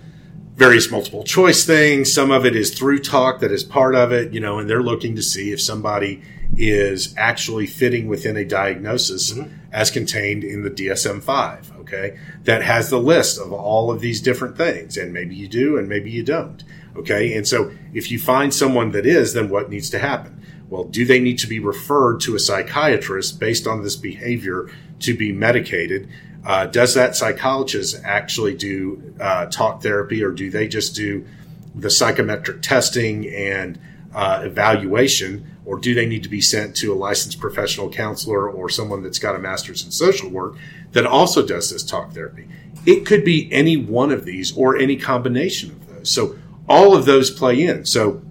various 0.55 0.91
multiple 0.91 1.25
choice 1.25 1.65
things. 1.65 2.13
Some 2.13 2.31
of 2.31 2.45
it 2.45 2.55
is 2.55 2.77
through 2.77 2.99
talk 2.99 3.41
that 3.41 3.53
is 3.53 3.65
part 3.65 3.95
of 3.95 4.13
it, 4.13 4.35
you 4.35 4.41
know, 4.41 4.59
and 4.59 4.69
they're 4.69 4.83
looking 4.83 5.17
to 5.17 5.23
see 5.23 5.53
if 5.53 5.61
somebody 5.61 6.21
is 6.57 7.15
actually 7.17 7.67
fitting 7.67 8.09
within 8.09 8.37
a 8.37 8.45
diagnosis 8.45 9.39
as 9.73 9.91
contained 9.91 10.45
in 10.45 10.63
the 10.63 10.71
DSM 10.71 11.23
5. 11.23 11.73
Okay. 11.81 12.19
That 12.45 12.63
has 12.63 12.91
the 12.91 12.99
list 12.99 13.39
of 13.41 13.53
all 13.53 13.91
of 13.91 14.01
these 14.01 14.21
different 14.21 14.57
things. 14.57 14.97
And 14.97 15.13
maybe 15.13 15.35
you 15.35 15.49
do 15.49 15.79
and 15.79 15.89
maybe 15.89 16.11
you 16.11 16.23
don't. 16.23 16.63
Okay. 16.97 17.35
And 17.37 17.47
so 17.47 17.73
if 17.95 18.11
you 18.11 18.19
find 18.19 18.53
someone 18.53 18.93
that 18.93 19.07
is, 19.07 19.33
then 19.33 19.49
what 19.49 19.71
needs 19.71 19.91
to 19.91 19.99
happen? 19.99 20.43
Well, 20.69 20.85
do 20.85 21.05
they 21.05 21.19
need 21.19 21.39
to 21.41 21.49
be 21.49 21.59
referred 21.59 22.21
to 22.21 22.37
a 22.37 22.39
psychiatrist 22.39 23.41
based 23.41 23.67
on 23.67 23.83
this 23.83 23.97
behavior 23.97 24.71
to 25.01 25.17
be 25.17 25.33
medicated? 25.33 26.09
Uh, 26.45 26.67
does 26.67 26.95
that 26.95 27.17
psychologist 27.17 28.01
actually 28.05 28.55
do 28.55 29.15
uh, 29.21 29.47
talk 29.47 29.83
therapy, 29.83 30.23
or 30.23 30.31
do 30.31 30.49
they 30.49 30.69
just 30.69 30.95
do 30.95 31.27
the 31.75 31.91
psychometric 31.91 32.63
testing 32.63 33.29
and 33.29 33.79
uh, 34.15 34.43
evaluation, 34.45 35.47
or 35.65 35.79
do 35.79 35.95
they 35.95 36.07
need 36.07 36.23
to 36.23 36.29
be 36.29 36.41
sent 36.41 36.77
to 36.77 36.93
a 36.93 36.97
licensed 36.97 37.41
professional 37.41 37.91
counselor 37.91 38.51
or 38.51 38.69
someone 38.69 39.03
that's 39.03 39.19
got 39.19 39.37
a 39.37 39.39
master's 39.39 39.85
in 39.85 39.91
social 39.91 40.29
work 40.29 40.57
that 40.93 41.07
also 41.07 41.47
does 41.47 41.71
this 41.71 41.83
talk 41.83 42.13
therapy? 42.13 42.49
It 42.87 43.07
could 43.07 43.25
be 43.25 43.53
any 43.53 43.77
one 43.77 44.11
of 44.11 44.25
these 44.25 44.57
or 44.57 44.77
any 44.77 44.97
combination 44.97 45.71
of 45.71 45.87
those. 45.87 46.11
So 46.11 46.37
all 46.69 46.97
of 46.97 47.05
those 47.05 47.31
play 47.31 47.63
in. 47.65 47.85
So 47.85 48.23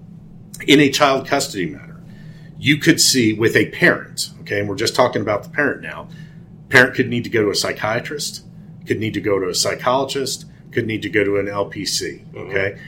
in 0.67 0.79
a 0.79 0.89
child 0.89 1.27
custody 1.27 1.67
matter, 1.67 2.01
you 2.57 2.77
could 2.77 2.99
see 2.99 3.33
with 3.33 3.55
a 3.55 3.69
parent, 3.69 4.31
okay, 4.41 4.59
and 4.59 4.67
we're 4.67 4.75
just 4.75 4.95
talking 4.95 5.21
about 5.21 5.43
the 5.43 5.49
parent 5.49 5.81
now. 5.81 6.09
Parent 6.67 6.95
could 6.95 7.07
need 7.07 7.23
to 7.23 7.29
go 7.29 7.43
to 7.43 7.49
a 7.49 7.55
psychiatrist, 7.55 8.43
could 8.85 8.99
need 8.99 9.13
to 9.13 9.21
go 9.21 9.39
to 9.39 9.47
a 9.47 9.55
psychologist, 9.55 10.45
could 10.71 10.85
need 10.85 11.01
to 11.03 11.09
go 11.09 11.23
to 11.23 11.37
an 11.37 11.45
LPC, 11.45 12.35
okay? 12.35 12.79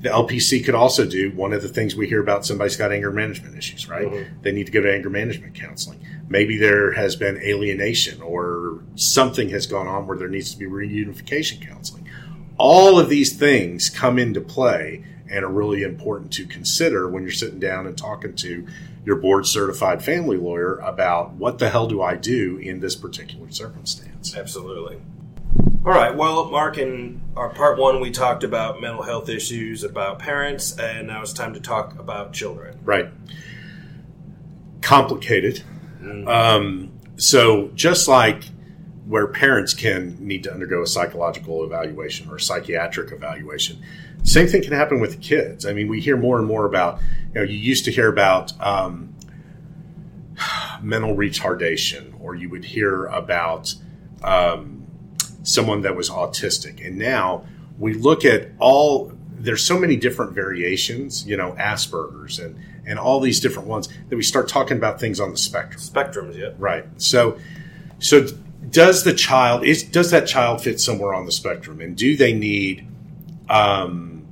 The 0.00 0.08
LPC 0.08 0.64
could 0.64 0.74
also 0.74 1.06
do 1.06 1.30
one 1.32 1.52
of 1.52 1.62
the 1.62 1.68
things 1.68 1.94
we 1.94 2.08
hear 2.08 2.22
about 2.22 2.46
somebody's 2.46 2.76
got 2.76 2.90
anger 2.90 3.12
management 3.12 3.56
issues, 3.56 3.88
right? 3.88 4.06
Mm-hmm. 4.06 4.42
They 4.42 4.52
need 4.52 4.66
to 4.66 4.72
go 4.72 4.80
to 4.80 4.92
anger 4.92 5.10
management 5.10 5.54
counseling. 5.54 6.00
Maybe 6.28 6.56
there 6.56 6.92
has 6.92 7.16
been 7.16 7.36
alienation 7.42 8.22
or 8.22 8.82
something 8.94 9.50
has 9.50 9.66
gone 9.66 9.86
on 9.86 10.06
where 10.06 10.16
there 10.16 10.28
needs 10.28 10.52
to 10.52 10.58
be 10.58 10.64
reunification 10.64 11.66
counseling. 11.66 12.08
All 12.56 12.98
of 12.98 13.08
these 13.08 13.36
things 13.36 13.90
come 13.90 14.18
into 14.18 14.40
play 14.40 15.04
and 15.30 15.44
are 15.44 15.50
really 15.50 15.82
important 15.82 16.32
to 16.32 16.46
consider 16.46 17.08
when 17.08 17.22
you're 17.22 17.32
sitting 17.32 17.60
down 17.60 17.86
and 17.86 17.96
talking 17.96 18.34
to 18.36 18.66
your 19.04 19.16
board 19.16 19.46
certified 19.46 20.02
family 20.02 20.36
lawyer 20.36 20.76
about 20.76 21.32
what 21.32 21.58
the 21.58 21.70
hell 21.70 21.86
do 21.86 22.02
I 22.02 22.16
do 22.16 22.58
in 22.58 22.80
this 22.80 22.96
particular 22.96 23.50
circumstance. 23.50 24.36
Absolutely. 24.36 25.00
All 25.82 25.92
right. 25.92 26.14
Well, 26.14 26.50
Mark, 26.50 26.76
in 26.76 27.22
our 27.36 27.48
part 27.48 27.78
one, 27.78 28.00
we 28.00 28.10
talked 28.10 28.44
about 28.44 28.82
mental 28.82 29.02
health 29.02 29.30
issues, 29.30 29.82
about 29.82 30.18
parents, 30.18 30.78
and 30.78 31.06
now 31.06 31.22
it's 31.22 31.32
time 31.32 31.54
to 31.54 31.60
talk 31.60 31.98
about 31.98 32.34
children. 32.34 32.78
Right. 32.84 33.08
Complicated. 34.82 35.62
Um, 36.26 36.92
so, 37.16 37.68
just 37.74 38.08
like 38.08 38.44
where 39.06 39.26
parents 39.26 39.72
can 39.72 40.18
need 40.20 40.44
to 40.44 40.52
undergo 40.52 40.82
a 40.82 40.86
psychological 40.86 41.64
evaluation 41.64 42.28
or 42.28 42.36
a 42.36 42.40
psychiatric 42.40 43.10
evaluation, 43.10 43.80
same 44.22 44.48
thing 44.48 44.62
can 44.62 44.72
happen 44.72 45.00
with 45.00 45.22
kids. 45.22 45.64
I 45.64 45.72
mean, 45.72 45.88
we 45.88 46.02
hear 46.02 46.18
more 46.18 46.38
and 46.38 46.46
more 46.46 46.66
about, 46.66 47.00
you 47.28 47.40
know, 47.40 47.42
you 47.42 47.56
used 47.56 47.86
to 47.86 47.90
hear 47.90 48.08
about 48.08 48.52
um, 48.60 49.14
mental 50.82 51.16
retardation, 51.16 52.20
or 52.20 52.34
you 52.34 52.50
would 52.50 52.66
hear 52.66 53.06
about 53.06 53.74
um, 54.22 54.79
someone 55.42 55.82
that 55.82 55.96
was 55.96 56.10
autistic. 56.10 56.84
And 56.86 56.98
now 56.98 57.44
we 57.78 57.94
look 57.94 58.24
at 58.24 58.50
all, 58.58 59.12
there's 59.32 59.62
so 59.62 59.78
many 59.78 59.96
different 59.96 60.32
variations, 60.32 61.26
you 61.26 61.36
know, 61.36 61.52
Asperger's 61.52 62.38
and, 62.38 62.58
and 62.86 62.98
all 62.98 63.20
these 63.20 63.40
different 63.40 63.68
ones 63.68 63.88
that 64.08 64.16
we 64.16 64.22
start 64.22 64.48
talking 64.48 64.76
about 64.76 65.00
things 65.00 65.20
on 65.20 65.30
the 65.30 65.38
spectrum. 65.38 65.80
Spectrums, 65.80 66.36
yeah. 66.36 66.52
Right. 66.58 66.84
So, 66.96 67.38
so 67.98 68.26
does 68.68 69.04
the 69.04 69.14
child 69.14 69.64
is 69.64 69.82
does 69.82 70.10
that 70.10 70.26
child 70.26 70.62
fit 70.62 70.80
somewhere 70.80 71.14
on 71.14 71.26
the 71.26 71.32
spectrum, 71.32 71.80
and 71.80 71.96
do 71.96 72.16
they 72.16 72.32
need 72.32 72.86
um, 73.48 74.26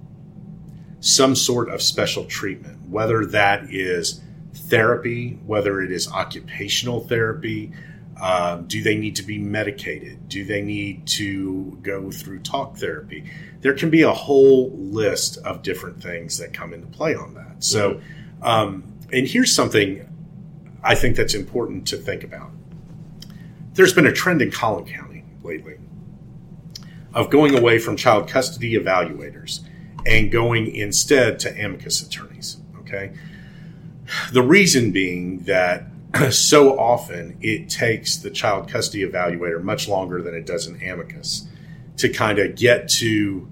some 1.01 1.35
sort 1.35 1.71
of 1.71 1.83
special 1.83 2.25
treatment, 2.25 2.89
whether 2.89 3.25
that 3.27 3.73
is 3.73 4.21
therapy, 4.55 5.39
whether 5.47 5.81
it 5.81 5.91
is 5.91 6.09
occupational 6.09 7.01
therapy? 7.01 7.73
Um, 8.21 8.67
do 8.67 8.83
they 8.83 8.97
need 8.97 9.17
to 9.17 9.23
be 9.23 9.39
medicated? 9.39 10.29
Do 10.29 10.45
they 10.45 10.61
need 10.61 11.07
to 11.09 11.79
go 11.83 12.11
through 12.11 12.41
talk 12.41 12.77
therapy? 12.77 13.31
There 13.61 13.75
can 13.75 13.91
be 13.91 14.03
a 14.03 14.13
whole 14.13 14.71
list 14.77 15.39
of 15.39 15.63
different 15.63 16.03
things 16.03 16.39
that 16.39 16.53
come 16.53 16.73
into 16.75 16.89
play 16.89 17.15
on 17.15 17.35
that. 17.35 17.63
So, 17.63 18.01
um, 18.43 18.93
and 19.13 19.27
here's 19.27 19.55
something 19.55 20.09
I 20.83 20.95
think 20.95 21.17
that's 21.17 21.35
important 21.35 21.87
to 21.89 21.97
think 21.97 22.25
about. 22.25 22.51
There's 23.75 23.93
been 23.93 24.07
a 24.07 24.13
trend 24.13 24.43
in 24.43 24.51
Collin 24.51 24.87
County 24.87 25.25
lately 25.43 25.79
of 27.15 27.31
going 27.31 27.57
away 27.57 27.79
from 27.79 27.97
child 27.97 28.29
custody 28.29 28.75
evaluators 28.75 29.61
and 30.07 30.31
going 30.31 30.75
instead 30.75 31.39
to 31.41 31.65
amicus 31.65 32.03
attorneys. 32.03 32.59
Okay. 32.81 33.13
The 34.33 34.43
reason 34.43 34.91
being 34.91 35.41
that 35.41 35.85
so 36.31 36.79
often 36.79 37.37
it 37.41 37.69
takes 37.69 38.17
the 38.17 38.31
child 38.31 38.69
custody 38.69 39.05
evaluator 39.05 39.63
much 39.63 39.89
longer 39.89 40.23
than 40.23 40.35
it 40.35 40.47
does 40.47 40.67
an 40.67 40.77
amicus 40.83 41.47
to 41.97 42.09
kind 42.09 42.39
of 42.39 42.55
get 42.55 42.89
to 42.89 43.49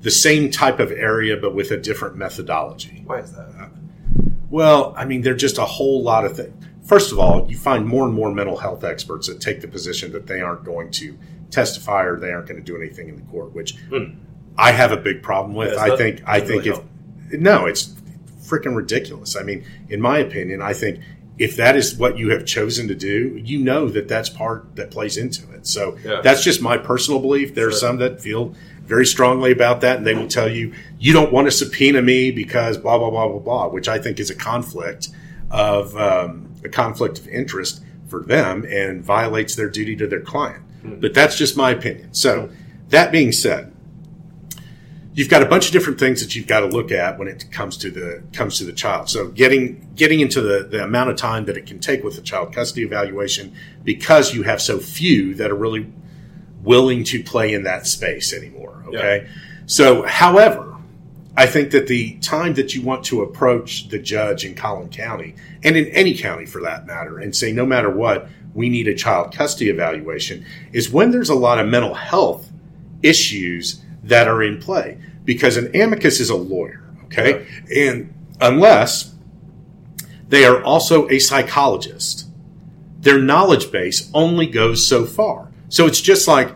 the 0.00 0.10
same 0.10 0.50
type 0.50 0.78
of 0.78 0.92
area 0.92 1.36
but 1.36 1.54
with 1.54 1.70
a 1.70 1.76
different 1.76 2.16
methodology. 2.16 3.02
Why 3.04 3.20
is 3.20 3.32
that? 3.32 3.70
Well, 4.48 4.94
I 4.96 5.04
mean, 5.04 5.22
there're 5.22 5.34
just 5.34 5.58
a 5.58 5.64
whole 5.64 6.02
lot 6.02 6.24
of 6.24 6.36
things. 6.36 6.54
First 6.84 7.10
of 7.10 7.18
all, 7.18 7.50
you 7.50 7.56
find 7.56 7.84
more 7.84 8.04
and 8.04 8.14
more 8.14 8.32
mental 8.32 8.56
health 8.56 8.84
experts 8.84 9.26
that 9.26 9.40
take 9.40 9.60
the 9.60 9.68
position 9.68 10.12
that 10.12 10.28
they 10.28 10.40
aren't 10.40 10.64
going 10.64 10.92
to 10.92 11.18
testify 11.50 12.04
or 12.04 12.18
they 12.18 12.30
aren't 12.30 12.46
going 12.46 12.62
to 12.62 12.64
do 12.64 12.80
anything 12.80 13.08
in 13.08 13.16
the 13.16 13.22
court, 13.22 13.52
which 13.54 13.76
Hmm. 13.90 14.14
I 14.56 14.70
have 14.70 14.92
a 14.92 14.96
big 14.96 15.22
problem 15.22 15.54
with. 15.54 15.72
Yes, 15.72 15.78
I 15.78 15.96
think 15.96 16.22
I 16.26 16.40
think 16.40 16.64
really 16.64 16.80
if 17.30 17.40
no, 17.40 17.66
it's 17.66 17.92
freaking 18.46 18.76
ridiculous. 18.76 19.36
I 19.36 19.42
mean, 19.42 19.64
in 19.88 20.00
my 20.00 20.18
opinion, 20.18 20.62
I 20.62 20.72
think 20.72 21.00
if 21.38 21.56
that 21.56 21.76
is 21.76 21.96
what 21.96 22.16
you 22.16 22.30
have 22.30 22.46
chosen 22.46 22.88
to 22.88 22.94
do, 22.94 23.40
you 23.44 23.58
know 23.58 23.88
that 23.90 24.08
that's 24.08 24.28
part 24.30 24.74
that 24.76 24.90
plays 24.90 25.16
into 25.16 25.42
it. 25.52 25.66
So 25.66 25.96
Yeah. 26.04 26.20
that's 26.22 26.42
just 26.42 26.62
my 26.62 26.78
personal 26.78 27.20
belief. 27.20 27.54
There 27.54 27.68
are 27.68 27.70
Sure. 27.72 27.78
some 27.80 27.96
that 27.98 28.20
feel 28.22 28.54
very 28.86 29.04
strongly 29.04 29.50
about 29.50 29.80
that, 29.82 29.98
and 29.98 30.06
they 30.06 30.14
will 30.14 30.28
tell 30.28 30.50
you 30.50 30.72
you 30.98 31.12
don't 31.12 31.32
want 31.32 31.46
to 31.46 31.50
subpoena 31.50 32.00
me 32.00 32.30
because 32.30 32.78
blah 32.78 32.96
blah 32.98 33.10
blah 33.10 33.28
blah 33.28 33.38
blah, 33.40 33.68
which 33.68 33.88
I 33.88 33.98
think 33.98 34.18
is 34.20 34.30
a 34.30 34.34
conflict 34.34 35.08
of 35.50 35.96
um, 35.96 36.48
a 36.64 36.68
conflict 36.68 37.18
of 37.18 37.28
interest 37.28 37.82
for 38.08 38.22
them 38.22 38.64
and 38.70 39.04
violates 39.04 39.56
their 39.56 39.68
duty 39.68 39.96
to 39.96 40.06
their 40.06 40.20
client. 40.20 40.62
But 41.00 41.14
that's 41.14 41.36
just 41.36 41.56
my 41.56 41.72
opinion. 41.72 42.14
So 42.14 42.48
that 42.90 43.10
being 43.10 43.32
said, 43.32 43.72
you've 45.16 45.30
got 45.30 45.42
a 45.42 45.46
bunch 45.46 45.66
of 45.66 45.72
different 45.72 45.98
things 45.98 46.20
that 46.20 46.36
you've 46.36 46.46
got 46.46 46.60
to 46.60 46.66
look 46.66 46.92
at 46.92 47.18
when 47.18 47.26
it 47.26 47.50
comes 47.50 47.78
to 47.78 47.90
the 47.90 48.22
comes 48.32 48.58
to 48.58 48.64
the 48.64 48.72
child. 48.72 49.08
So 49.08 49.28
getting 49.28 49.90
getting 49.96 50.20
into 50.20 50.40
the, 50.40 50.62
the 50.62 50.84
amount 50.84 51.10
of 51.10 51.16
time 51.16 51.46
that 51.46 51.56
it 51.56 51.66
can 51.66 51.80
take 51.80 52.04
with 52.04 52.16
a 52.18 52.20
child 52.20 52.54
custody 52.54 52.84
evaluation 52.84 53.56
because 53.82 54.34
you 54.34 54.44
have 54.44 54.62
so 54.62 54.78
few 54.78 55.34
that 55.34 55.50
are 55.50 55.56
really 55.56 55.90
willing 56.62 57.02
to 57.04 57.24
play 57.24 57.54
in 57.54 57.64
that 57.64 57.86
space 57.86 58.32
anymore. 58.32 58.84
Okay. 58.88 59.26
So 59.64 60.02
however, 60.02 60.76
I 61.36 61.46
think 61.46 61.70
that 61.70 61.86
the 61.86 62.18
time 62.18 62.54
that 62.54 62.74
you 62.74 62.82
want 62.82 63.04
to 63.06 63.22
approach 63.22 63.88
the 63.88 63.98
judge 63.98 64.44
in 64.44 64.54
Collin 64.54 64.90
County 64.90 65.34
and 65.64 65.76
in 65.76 65.86
any 65.88 66.16
county 66.16 66.46
for 66.46 66.60
that 66.62 66.86
matter 66.86 67.18
and 67.18 67.34
say 67.34 67.52
no 67.52 67.66
matter 67.66 67.90
what, 67.90 68.28
we 68.54 68.68
need 68.68 68.86
a 68.88 68.94
child 68.94 69.34
custody 69.34 69.70
evaluation 69.70 70.44
is 70.72 70.90
when 70.90 71.10
there's 71.10 71.28
a 71.28 71.34
lot 71.34 71.58
of 71.58 71.66
mental 71.66 71.94
health 71.94 72.50
issues 73.02 73.82
that 74.02 74.28
are 74.28 74.42
in 74.42 74.60
play 74.60 74.98
because 75.26 75.58
an 75.58 75.76
amicus 75.76 76.20
is 76.20 76.30
a 76.30 76.36
lawyer, 76.36 76.82
okay? 77.06 77.46
And 77.74 78.14
unless 78.40 79.14
they 80.28 80.44
are 80.46 80.62
also 80.64 81.06
a 81.10 81.18
psychologist, 81.18 82.26
their 83.00 83.18
knowledge 83.18 83.70
base 83.70 84.10
only 84.14 84.46
goes 84.46 84.86
so 84.86 85.04
far. 85.04 85.50
So 85.68 85.86
it's 85.86 86.00
just 86.00 86.26
like, 86.26 86.54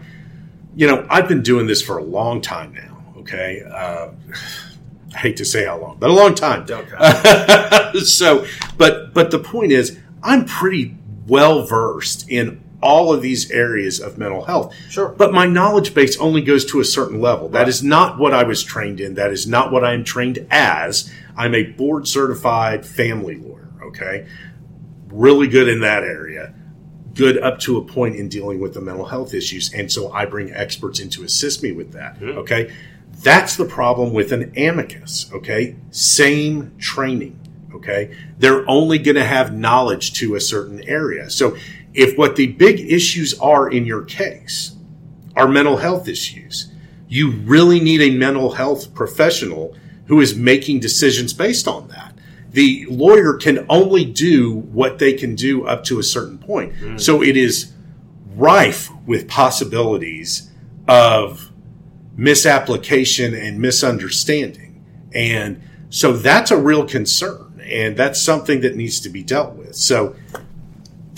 you 0.75 0.87
know, 0.87 1.07
I've 1.11 1.29
been 1.29 1.43
doing 1.43 1.67
this 1.67 1.83
for 1.83 1.99
a 1.99 2.03
long 2.03 2.41
time 2.41 2.73
now, 2.73 3.15
okay? 3.19 3.62
Uh, 3.62 4.11
I 5.15 5.19
hate 5.19 5.37
to 5.39 5.45
say 5.45 5.67
how 5.67 5.79
long, 5.79 5.99
but 5.99 6.09
a 6.09 6.12
long 6.12 6.35
time. 6.35 6.65
So, 8.05 8.47
but 8.79 9.12
but 9.12 9.33
the 9.33 9.41
point 9.41 9.73
is, 9.73 9.99
I'm 10.23 10.45
pretty 10.45 10.97
well 11.27 11.67
versed 11.67 12.31
in 12.31 12.62
all 12.82 13.12
of 13.12 13.22
these 13.22 13.50
areas 13.50 14.00
of 14.00 14.18
mental 14.18 14.44
health. 14.44 14.75
Sure. 14.88 15.08
But 15.08 15.32
my 15.32 15.46
knowledge 15.46 15.94
base 15.94 16.18
only 16.18 16.40
goes 16.40 16.64
to 16.66 16.80
a 16.80 16.84
certain 16.84 17.20
level. 17.20 17.49
That 17.49 17.68
is 17.68 17.82
not 17.82 18.18
what 18.18 18.32
I 18.32 18.44
was 18.44 18.62
trained 18.62 19.00
in. 19.00 19.14
That 19.14 19.30
is 19.32 19.46
not 19.46 19.70
what 19.70 19.84
I 19.84 19.94
am 19.94 20.04
trained 20.04 20.46
as. 20.50 21.12
I'm 21.37 21.54
a 21.54 21.64
board 21.64 22.08
certified 22.08 22.87
family 22.87 23.37
lawyer. 23.37 23.68
Okay, 23.82 24.26
really 25.08 25.49
good 25.49 25.68
in 25.68 25.80
that 25.80 26.04
area. 26.04 26.54
Good 27.14 27.38
up 27.38 27.58
to 27.60 27.76
a 27.76 27.84
point 27.84 28.16
in 28.16 28.28
dealing 28.28 28.60
with 28.60 28.75
the 28.75 28.80
mental 28.80 29.06
health 29.06 29.34
issues, 29.34 29.72
and 29.72 29.90
so 29.90 30.12
I 30.12 30.26
bring 30.26 30.52
experts 30.52 31.00
in 31.00 31.10
to 31.10 31.25
assist 31.25 31.62
me 31.62 31.72
with 31.72 31.92
that. 31.92 32.22
Okay, 32.22 32.72
that's 33.22 33.56
the 33.56 33.64
problem 33.64 34.12
with 34.12 34.32
an 34.32 34.52
amicus. 34.56 35.30
Okay, 35.32 35.76
same 35.90 36.76
training. 36.78 37.38
Okay, 37.75 38.16
they're 38.38 38.68
only 38.68 38.99
going 38.99 39.16
to 39.16 39.25
have 39.25 39.54
knowledge 39.54 40.12
to 40.14 40.34
a 40.34 40.40
certain 40.40 40.82
area. 40.84 41.30
So, 41.30 41.56
if 41.94 42.16
what 42.16 42.37
the 42.37 42.49
big 42.49 42.80
issues 42.80 43.38
are 43.40 43.68
in 43.68 43.85
your 43.85 44.04
case 44.04 44.76
are 45.37 45.49
mental 45.49 45.78
health 45.78 46.09
issues, 46.09 46.73
you 47.09 47.30
really 47.30 47.80
need 47.80 48.00
a 48.00 48.11
mental 48.11 48.52
health 48.52 48.94
professional 48.94 49.75
who 50.06 50.20
is 50.20 50.35
making 50.35 50.80
decisions 50.80 51.32
based 51.32 51.66
on 51.66 51.88
that. 51.88 52.14
The 52.50 52.87
lawyer 52.90 53.35
can 53.35 53.64
only 53.68 54.04
do 54.04 54.52
what 54.52 54.99
they 54.99 55.12
can 55.12 55.35
do 55.35 55.66
up 55.66 55.85
to 55.85 55.99
a 55.99 56.02
certain 56.02 56.38
point. 56.38 56.75
Mm-hmm. 56.75 56.99
So 56.99 57.23
it 57.23 57.37
is 57.37 57.73
rife 58.35 58.90
with 59.06 59.28
possibilities 59.28 60.50
of 60.88 61.50
misapplication 62.16 63.35
and 63.35 63.61
misunderstanding. 63.61 64.85
And 65.14 65.62
so 65.90 66.12
that's 66.12 66.50
a 66.50 66.56
real 66.56 66.87
concern. 66.87 67.62
And 67.64 67.97
that's 67.97 68.20
something 68.20 68.61
that 68.62 68.75
needs 68.76 69.00
to 69.00 69.09
be 69.09 69.23
dealt 69.23 69.54
with. 69.54 69.76
So, 69.76 70.16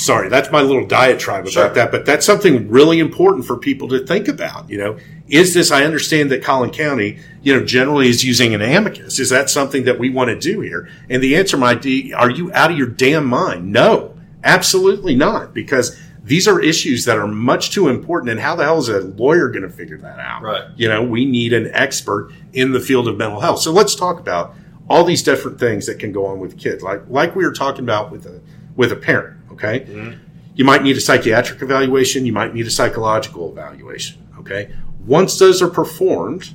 sorry, 0.03 0.29
that's 0.29 0.51
my 0.51 0.61
little 0.61 0.87
diatribe 0.87 1.43
about 1.43 1.53
Sure. 1.53 1.69
that, 1.71 1.91
but 1.91 2.05
that's 2.05 2.27
something 2.27 2.69
really 2.69 2.99
important 2.99 3.45
for 3.47 3.57
people 3.57 3.89
to 3.89 4.05
think 4.05 4.29
about. 4.29 4.69
You 4.69 4.79
know, 4.79 4.99
is 5.29 5.55
this, 5.55 5.71
I 5.71 5.85
understand 5.85 6.31
that 6.31 6.43
Collin 6.43 6.71
County, 6.71 7.19
you 7.43 7.55
know, 7.55 7.65
generally 7.65 8.09
is 8.09 8.25
using 8.25 8.55
an 8.55 8.63
amicus. 8.63 9.19
Is 9.19 9.31
that 9.31 9.49
something 9.51 9.85
that 9.85 9.99
we 9.99 10.11
want 10.11 10.29
to 10.29 10.39
do 10.39 10.61
here? 10.61 10.89
And 11.09 11.23
the 11.23 11.37
answer 11.37 11.57
might 11.57 11.83
be, 11.83 12.13
are 12.13 12.31
you 12.31 12.53
out 12.53 12.71
of 12.71 12.77
your 12.77 12.89
damn 12.89 13.27
mind? 13.27 13.73
No, 13.73 14.15
absolutely 14.45 15.15
not. 15.15 15.55
Because 15.55 15.99
these 16.25 16.47
are 16.47 16.61
issues 16.61 17.05
that 17.07 17.19
are 17.19 17.27
much 17.27 17.71
too 17.71 17.89
important. 17.89 18.31
And 18.31 18.41
how 18.41 18.55
the 18.57 18.65
hell 18.65 18.79
is 18.79 18.89
a 18.89 19.01
lawyer 19.01 19.49
going 19.49 19.63
to 19.63 19.71
figure 19.71 19.99
that 19.99 20.19
out? 20.19 20.43
Right. 20.43 20.65
You 20.77 20.89
know, 20.89 21.03
we 21.03 21.25
need 21.25 21.53
an 21.53 21.71
expert 21.73 22.33
in 22.53 22.73
the 22.73 22.81
field 22.81 23.09
of 23.09 23.17
mental 23.17 23.41
health. 23.41 23.61
So 23.61 23.73
let's 23.73 23.95
talk 23.95 24.21
about 24.21 24.55
all 24.89 25.05
these 25.05 25.23
different 25.23 25.59
things 25.59 25.87
that 25.87 25.99
can 25.99 26.13
go 26.13 26.27
on 26.27 26.39
with 26.41 26.59
kids, 26.59 26.83
like 26.83 27.03
like 27.09 27.35
we 27.35 27.45
were 27.45 27.53
talking 27.53 27.83
about 27.85 28.11
with 28.11 28.27
a 28.27 28.41
with 28.77 28.93
a 28.93 28.97
parent. 28.97 29.39
Okay, 29.53 30.19
you 30.55 30.65
might 30.65 30.83
need 30.83 30.97
a 30.97 31.01
psychiatric 31.01 31.63
evaluation. 31.63 32.27
You 32.27 32.33
might 32.33 32.55
need 32.55 32.67
a 32.67 32.71
psychological 32.71 33.51
evaluation. 33.51 34.27
Okay, 34.39 34.75
once 35.07 35.39
those 35.39 35.63
are 35.63 35.69
performed, 35.69 36.55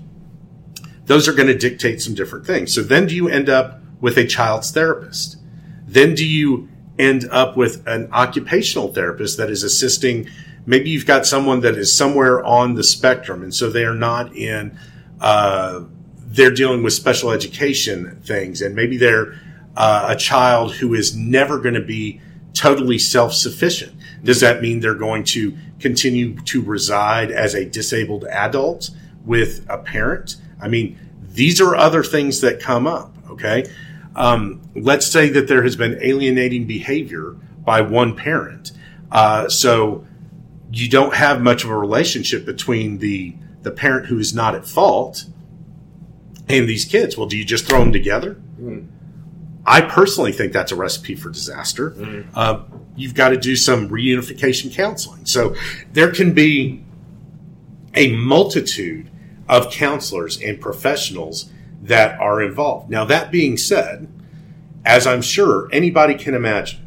those 1.05 1.27
are 1.27 1.33
going 1.33 1.47
to 1.47 1.57
dictate 1.57 2.01
some 2.01 2.13
different 2.13 2.45
things. 2.45 2.73
So 2.73 2.81
then, 2.81 3.07
do 3.07 3.15
you 3.15 3.27
end 3.29 3.49
up 3.49 3.81
with 4.01 4.17
a 4.17 4.25
child's 4.25 4.71
therapist? 4.71 5.37
Then 5.87 6.15
do 6.15 6.27
you 6.27 6.69
end 6.99 7.27
up 7.31 7.55
with 7.55 7.87
an 7.87 8.09
occupational 8.11 8.93
therapist 8.93 9.37
that 9.37 9.49
is 9.49 9.63
assisting? 9.63 10.29
Maybe 10.65 10.89
you've 10.89 11.05
got 11.05 11.25
someone 11.25 11.61
that 11.61 11.77
is 11.77 11.95
somewhere 11.95 12.43
on 12.43 12.75
the 12.75 12.83
spectrum, 12.83 13.41
and 13.41 13.53
so 13.53 13.69
they 13.69 13.85
are 13.85 13.95
not 13.95 14.35
in. 14.35 14.77
Uh, 15.21 15.85
they're 16.17 16.51
dealing 16.51 16.83
with 16.83 16.93
special 16.93 17.31
education 17.31 18.19
things, 18.23 18.61
and 18.61 18.75
maybe 18.75 18.97
they're 18.97 19.39
uh, 19.77 20.07
a 20.09 20.15
child 20.15 20.75
who 20.75 20.93
is 20.93 21.15
never 21.15 21.59
going 21.59 21.75
to 21.75 21.81
be 21.81 22.19
totally 22.53 22.99
self 22.99 23.33
sufficient. 23.33 23.93
Does 24.23 24.41
that 24.41 24.61
mean 24.61 24.79
they're 24.79 24.95
going 24.95 25.23
to 25.25 25.57
continue 25.79 26.39
to 26.41 26.61
reside 26.61 27.31
as 27.31 27.53
a 27.53 27.65
disabled 27.65 28.25
adult 28.25 28.89
with 29.25 29.65
a 29.69 29.77
parent? 29.77 30.37
I 30.61 30.67
mean, 30.67 30.97
these 31.21 31.61
are 31.61 31.75
other 31.75 32.03
things 32.03 32.41
that 32.41 32.59
come 32.59 32.87
up, 32.87 33.15
okay? 33.29 33.65
Um, 34.15 34.61
let's 34.75 35.05
say 35.05 35.29
that 35.29 35.47
there 35.47 35.63
has 35.63 35.75
been 35.75 35.99
alienating 36.01 36.65
behavior 36.65 37.35
by 37.63 37.81
one 37.81 38.15
parent. 38.15 38.71
Uh, 39.11 39.47
so 39.47 40.05
you 40.71 40.89
don't 40.89 41.13
have 41.13 41.41
much 41.41 41.63
of 41.63 41.69
a 41.69 41.77
relationship 41.77 42.45
between 42.45 42.97
the, 42.97 43.35
the 43.61 43.71
parent 43.71 44.07
who 44.07 44.17
is 44.17 44.33
not 44.33 44.55
at 44.55 44.65
fault 44.65 45.25
and 46.49 46.67
these 46.67 46.85
kids. 46.85 47.17
Well, 47.17 47.27
do 47.27 47.37
you 47.37 47.45
just 47.45 47.65
throw 47.65 47.79
them 47.79 47.93
together? 47.93 48.41
I 49.69 49.81
personally 49.81 50.31
think 50.31 50.53
that's 50.53 50.71
a 50.71 50.77
recipe 50.77 51.13
for 51.15 51.29
disaster. 51.29 51.93
Uh, 52.33 52.61
you've 52.95 53.13
got 53.13 53.29
to 53.29 53.37
do 53.37 53.57
some 53.57 53.89
reunification 53.89 54.73
counseling. 54.73 55.25
So 55.25 55.55
there 55.91 56.11
can 56.11 56.33
be 56.33 56.83
a 57.93 58.15
multitude 58.15 59.11
of 59.49 59.69
counselors 59.69 60.41
and 60.41 60.61
professionals 60.61 61.51
that 61.81 62.17
are 62.19 62.41
involved. 62.41 62.89
Now, 62.89 63.03
that 63.05 63.29
being 63.29 63.57
said, 63.57 64.07
as 64.85 65.05
I'm 65.05 65.21
sure 65.21 65.67
anybody 65.73 66.15
can 66.15 66.33
imagine, 66.33 66.79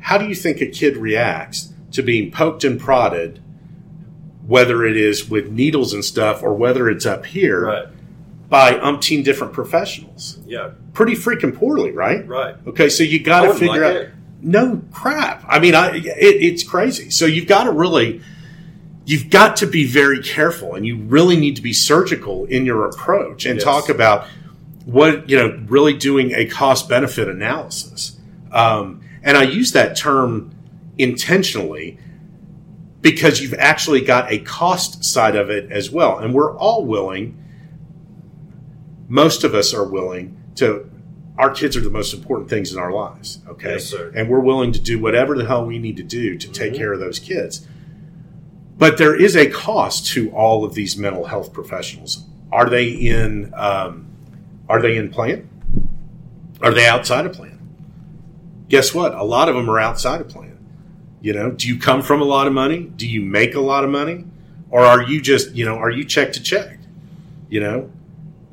how 0.00 0.18
do 0.18 0.26
you 0.26 0.34
think 0.34 0.60
a 0.60 0.66
kid 0.66 0.96
reacts 0.96 1.72
to 1.92 2.02
being 2.02 2.32
poked 2.32 2.64
and 2.64 2.80
prodded, 2.80 3.40
whether 4.46 4.84
it 4.84 4.96
is 4.96 5.28
with 5.28 5.50
needles 5.52 5.92
and 5.92 6.04
stuff 6.04 6.42
or 6.42 6.54
whether 6.54 6.88
it's 6.88 7.06
up 7.06 7.26
here, 7.26 7.66
Right. 7.66 7.86
By 8.52 8.74
umpteen 8.74 9.24
different 9.24 9.54
professionals? 9.54 10.38
Yeah. 10.44 10.72
Pretty 10.92 11.14
freaking 11.14 11.56
poorly, 11.56 11.90
right? 11.90 12.28
Right. 12.28 12.54
Okay, 12.66 12.90
so 12.90 13.02
you 13.02 13.18
got 13.18 13.46
to 13.46 13.54
figure 13.54 13.80
like 13.80 13.82
out. 13.82 13.96
it. 13.96 14.10
No 14.42 14.82
crap. 14.92 15.42
I 15.48 15.58
mean, 15.58 15.74
I 15.74 15.96
it, 15.96 16.04
it's 16.18 16.62
crazy. 16.62 17.08
So 17.08 17.24
you've 17.24 17.46
got 17.46 17.64
to 17.64 17.72
really, 17.72 18.20
you've 19.06 19.30
got 19.30 19.56
to 19.56 19.66
be 19.66 19.86
very 19.86 20.22
careful, 20.22 20.74
and 20.74 20.84
you 20.84 20.98
really 20.98 21.34
need 21.34 21.56
to 21.56 21.62
be 21.62 21.72
surgical 21.72 22.44
in 22.44 22.66
your 22.66 22.84
approach 22.84 23.46
and 23.46 23.54
Yes. 23.54 23.64
talk 23.64 23.88
about 23.88 24.26
what 24.84 25.30
you 25.30 25.38
know. 25.38 25.58
Really 25.66 25.94
doing 25.94 26.32
a 26.32 26.44
cost 26.44 26.90
benefit 26.90 27.28
analysis, 27.28 28.18
um, 28.52 29.00
and 29.22 29.38
I 29.38 29.44
use 29.44 29.72
that 29.72 29.96
term 29.96 30.50
intentionally 30.98 31.96
because 33.00 33.40
you've 33.40 33.54
actually 33.54 34.02
got 34.02 34.30
a 34.30 34.40
cost 34.40 35.04
side 35.06 35.36
of 35.36 35.48
it 35.48 35.72
as 35.72 35.90
well, 35.90 36.18
and 36.18 36.34
we're 36.34 36.54
all 36.54 36.84
willing. 36.84 37.38
Most 39.12 39.44
of 39.44 39.54
us 39.54 39.74
are 39.74 39.84
willing 39.84 40.42
to 40.54 40.90
our 41.36 41.50
kids 41.50 41.76
are 41.76 41.82
the 41.82 41.90
most 41.90 42.14
important 42.14 42.48
things 42.48 42.72
in 42.72 42.78
our 42.78 42.90
lives. 42.90 43.40
Okay. 43.46 43.72
Yes, 43.72 43.84
sir. 43.84 44.10
And 44.16 44.26
we're 44.26 44.40
willing 44.40 44.72
to 44.72 44.80
do 44.80 44.98
whatever 44.98 45.36
the 45.36 45.44
hell 45.44 45.66
we 45.66 45.78
need 45.78 45.98
to 45.98 46.02
do 46.02 46.38
to 46.38 46.48
take 46.50 46.72
care 46.74 46.94
of 46.94 47.00
those 47.00 47.18
kids. 47.18 47.68
But 48.78 48.96
there 48.96 49.14
is 49.14 49.36
a 49.36 49.50
cost 49.50 50.06
to 50.14 50.30
all 50.30 50.64
of 50.64 50.72
these 50.72 50.96
mental 50.96 51.26
health 51.26 51.52
professionals. 51.52 52.24
Are 52.50 52.70
they 52.70 52.88
in 52.88 53.52
um, 53.54 54.06
are 54.66 54.80
they 54.80 54.96
in 54.96 55.10
plan? 55.10 55.46
Are 56.62 56.72
they 56.72 56.86
outside 56.86 57.26
of 57.26 57.34
plan? 57.34 57.58
Guess 58.70 58.94
what? 58.94 59.14
A 59.14 59.24
lot 59.24 59.50
of 59.50 59.54
them 59.54 59.68
are 59.68 59.78
outside 59.78 60.22
of 60.22 60.30
plan. 60.30 60.58
You 61.20 61.34
know, 61.34 61.50
do 61.50 61.68
you 61.68 61.78
come 61.78 62.00
from 62.00 62.22
a 62.22 62.24
lot 62.24 62.46
of 62.46 62.54
money? 62.54 62.84
Do 62.84 63.06
you 63.06 63.20
make 63.20 63.54
a 63.54 63.60
lot 63.60 63.84
of 63.84 63.90
money? 63.90 64.24
Or 64.70 64.80
are 64.80 65.02
you 65.02 65.20
just, 65.20 65.54
you 65.54 65.66
know, 65.66 65.76
are 65.76 65.90
you 65.90 66.06
check 66.06 66.32
to 66.32 66.42
check? 66.42 66.78
You 67.50 67.60
know, 67.60 67.90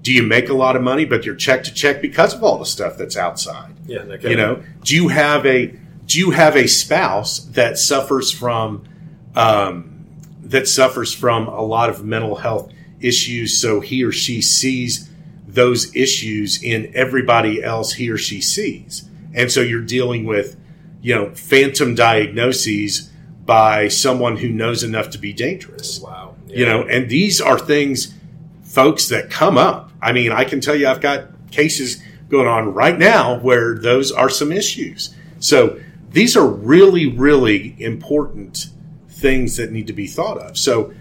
do 0.10 0.16
you 0.16 0.24
make 0.24 0.50
a 0.50 0.54
lot 0.56 0.76
of 0.76 0.82
money, 0.82 1.06
but 1.06 1.24
you're 1.24 1.36
check 1.36 1.64
to 1.66 1.72
check 1.72 2.02
because 2.02 2.34
of 2.34 2.44
all 2.44 2.58
the 2.58 2.66
stuff 2.66 2.98
that's 2.98 3.16
outside? 3.16 3.76
Yeah. 3.86 4.06
You 4.24 4.36
know, 4.36 4.64
do 4.84 4.96
you 4.96 5.10
have 5.10 5.46
a 5.46 5.68
do 6.08 6.18
you 6.18 6.32
have 6.32 6.56
a 6.56 6.66
spouse 6.68 7.38
that 7.52 7.78
suffers 7.78 8.32
from 8.32 8.86
um, 9.36 10.08
that 10.42 10.68
suffers 10.68 11.14
from 11.14 11.48
a 11.48 11.62
lot 11.62 11.92
of 11.92 12.04
mental 12.04 12.38
health 12.38 12.72
issues? 13.00 13.62
So 13.62 13.82
he 13.82 14.04
or 14.04 14.12
she 14.12 14.42
sees 14.42 15.08
those 15.48 15.96
issues 15.96 16.64
in 16.64 16.92
everybody 16.96 17.64
else 17.64 17.94
he 17.94 18.10
or 18.10 18.18
she 18.18 18.42
sees, 18.42 19.08
and 19.36 19.52
so 19.52 19.62
you're 19.62 19.80
dealing 19.80 20.26
with 20.26 20.58
you 21.04 21.14
know 21.14 21.30
phantom 21.36 21.94
diagnoses 21.94 23.12
by 23.46 23.90
someone 23.90 24.38
who 24.38 24.50
knows 24.50 24.84
enough 24.84 25.12
to 25.12 25.20
be 25.20 25.34
dangerous 25.34 26.00
Wow. 26.00 26.34
you 26.48 26.66
know 26.66 26.82
and 26.82 27.10
these 27.10 27.40
are 27.40 27.60
things 27.60 28.16
folks 28.70 29.10
that 29.10 29.30
come 29.30 29.58
up. 29.58 29.92
I 30.02 30.14
mean 30.14 30.32
i 30.32 30.46
can 30.46 30.62
tell 30.62 30.76
you 30.76 30.88
i've 30.88 31.02
got 31.02 31.26
cases 31.52 32.02
going 32.30 32.48
on 32.48 32.74
right 32.74 32.98
now 32.98 33.38
where 33.40 33.76
those 33.76 34.12
are 34.12 34.30
some 34.30 34.52
issues. 34.52 35.14
So 35.40 35.80
these 36.12 36.38
are 36.38 36.48
really 36.48 37.08
really 37.08 37.76
important 37.80 38.70
things 39.10 39.58
that 39.58 39.72
need 39.72 39.88
to 39.88 39.94
be 39.94 40.08
thought 40.08 40.38
of. 40.38 40.58
So 40.58 40.94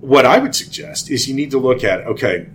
what 0.00 0.26
i 0.26 0.38
would 0.38 0.54
suggest 0.54 1.10
is 1.10 1.28
you 1.28 1.34
need 1.34 1.50
to 1.50 1.58
look 1.58 1.84
at 1.84 2.00
okay 2.06 2.48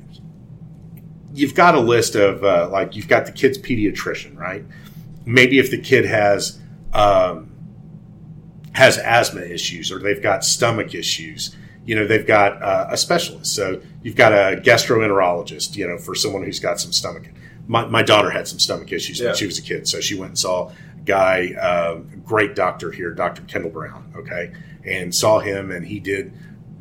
you've 1.31 1.53
got 1.53 1.75
a 1.75 1.79
list 1.79 2.15
of 2.15 2.43
uh, 2.43 2.67
like 2.71 2.95
you've 2.95 3.07
got 3.07 3.25
the 3.25 3.31
kid's 3.31 3.57
pediatrician 3.57 4.37
right? 4.37 4.65
Maybe 5.25 5.59
if 5.59 5.69
the 5.71 5.79
kid 5.79 6.05
has 6.05 6.59
um, 6.93 7.51
has 8.73 8.97
asthma 8.97 9.41
issues 9.41 9.91
or 9.91 9.99
they've 9.99 10.21
got 10.21 10.43
stomach 10.43 10.93
issues 10.93 11.55
you 11.85 11.95
know 11.95 12.05
they've 12.07 12.25
got 12.27 12.61
uh, 12.61 12.87
a 12.89 12.97
specialist. 12.97 13.53
So 13.55 13.81
you've 14.03 14.15
got 14.15 14.31
a 14.33 14.59
gastroenterologist 14.61 15.75
you 15.75 15.87
know 15.87 15.97
for 15.97 16.15
someone 16.15 16.43
who's 16.43 16.59
got 16.59 16.79
some 16.79 16.91
stomach 16.91 17.23
my, 17.67 17.85
my 17.85 18.03
daughter 18.03 18.29
had 18.29 18.47
some 18.47 18.59
stomach 18.59 18.91
issues 18.91 19.19
Yeah. 19.19 19.27
when 19.27 19.35
she 19.35 19.45
was 19.45 19.57
a 19.57 19.61
kid 19.61 19.87
so 19.87 19.99
she 19.99 20.15
went 20.15 20.29
and 20.31 20.39
saw 20.39 20.69
a 20.69 20.73
guy 21.03 21.53
uh, 21.59 21.95
great 22.25 22.55
doctor 22.55 22.91
here 22.91 23.11
dr 23.11 23.41
kendall 23.43 23.71
brown 23.71 24.13
okay? 24.15 24.53
And 24.83 25.13
saw 25.15 25.39
him 25.39 25.71
and 25.71 25.85
he 25.85 25.99
did 25.99 26.31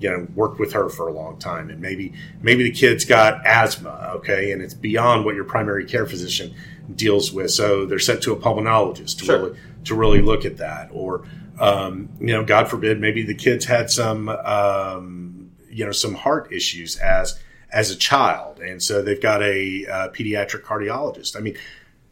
you 0.00 0.10
know 0.10 0.26
worked 0.34 0.58
with 0.58 0.72
her 0.74 0.88
for 0.90 1.08
a 1.08 1.12
long 1.12 1.38
time. 1.38 1.70
And 1.70 1.80
maybe 1.80 2.12
maybe 2.42 2.64
the 2.64 2.70
kid's 2.72 3.04
got 3.04 3.46
asthma 3.46 4.12
okay? 4.16 4.52
And 4.52 4.60
it's 4.60 4.74
beyond 4.74 5.24
what 5.24 5.34
your 5.34 5.44
primary 5.44 5.84
care 5.86 6.04
physician 6.04 6.54
deals 6.94 7.32
with. 7.32 7.50
So 7.50 7.86
they're 7.86 7.98
sent 7.98 8.22
to 8.24 8.32
a 8.32 8.36
pulmonologist 8.36 9.18
to 9.20 9.24
Sure. 9.24 9.38
really 9.38 9.58
to 9.84 9.94
really 9.94 10.20
look 10.20 10.44
at 10.44 10.58
that. 10.58 10.88
Or 10.92 11.24
um, 11.58 12.08
you 12.20 12.28
know 12.28 12.44
god 12.44 12.68
forbid 12.68 13.00
maybe 13.00 13.22
the 13.22 13.34
kids 13.34 13.64
had 13.64 13.90
some 13.90 14.28
um, 14.28 15.50
you 15.70 15.84
know 15.84 15.92
some 15.92 16.14
heart 16.14 16.52
issues 16.52 16.96
as 16.96 17.38
as 17.72 17.90
a 17.90 17.96
child. 17.96 18.60
And 18.60 18.80
so 18.80 19.02
they've 19.02 19.20
got 19.20 19.42
a, 19.42 19.84
uh 19.86 20.08
pediatric 20.10 20.62
cardiologist. 20.62 21.36
I 21.36 21.40
mean 21.40 21.56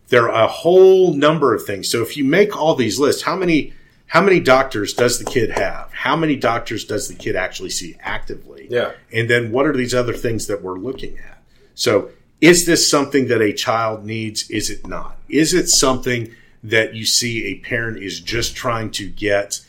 there 0.08 0.30
are 0.30 0.44
a 0.44 0.48
whole 0.48 1.14
number 1.14 1.54
of 1.54 1.64
things. 1.64 1.88
So 1.88 2.02
if 2.02 2.16
you 2.16 2.24
make 2.24 2.56
all 2.56 2.74
these 2.74 2.98
lists 2.98 3.22
how 3.22 3.36
many 3.36 3.72
how 4.06 4.20
many 4.20 4.40
doctors 4.40 4.92
does 4.92 5.18
the 5.18 5.24
kid 5.24 5.50
have? 5.50 5.90
How 5.92 6.16
many 6.16 6.36
doctors 6.36 6.84
does 6.84 7.08
the 7.08 7.14
kid 7.14 7.34
actually 7.34 7.70
see 7.70 7.96
actively? 8.00 8.66
Yeah. 8.68 8.92
and 9.12 9.30
then 9.30 9.52
what 9.52 9.66
are 9.66 9.72
these 9.72 9.94
other 9.94 10.12
things 10.12 10.48
that 10.48 10.62
we're 10.62 10.78
looking 10.78 11.18
at? 11.18 11.42
So 11.74 12.10
is 12.40 12.66
this 12.66 12.90
something 12.90 13.28
that 13.28 13.40
a 13.40 13.52
child 13.52 14.04
needs? 14.04 14.50
Is 14.50 14.68
it 14.68 14.86
not? 14.86 15.16
Is 15.28 15.54
it 15.54 15.68
something 15.68 16.34
that 16.62 16.94
you 16.94 17.04
see 17.04 17.46
a 17.46 17.56
parent 17.56 17.98
is 18.02 18.20
just 18.20 18.54
trying 18.54 18.90
to 18.92 19.08
get 19.08 19.60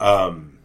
um, 0.00 0.58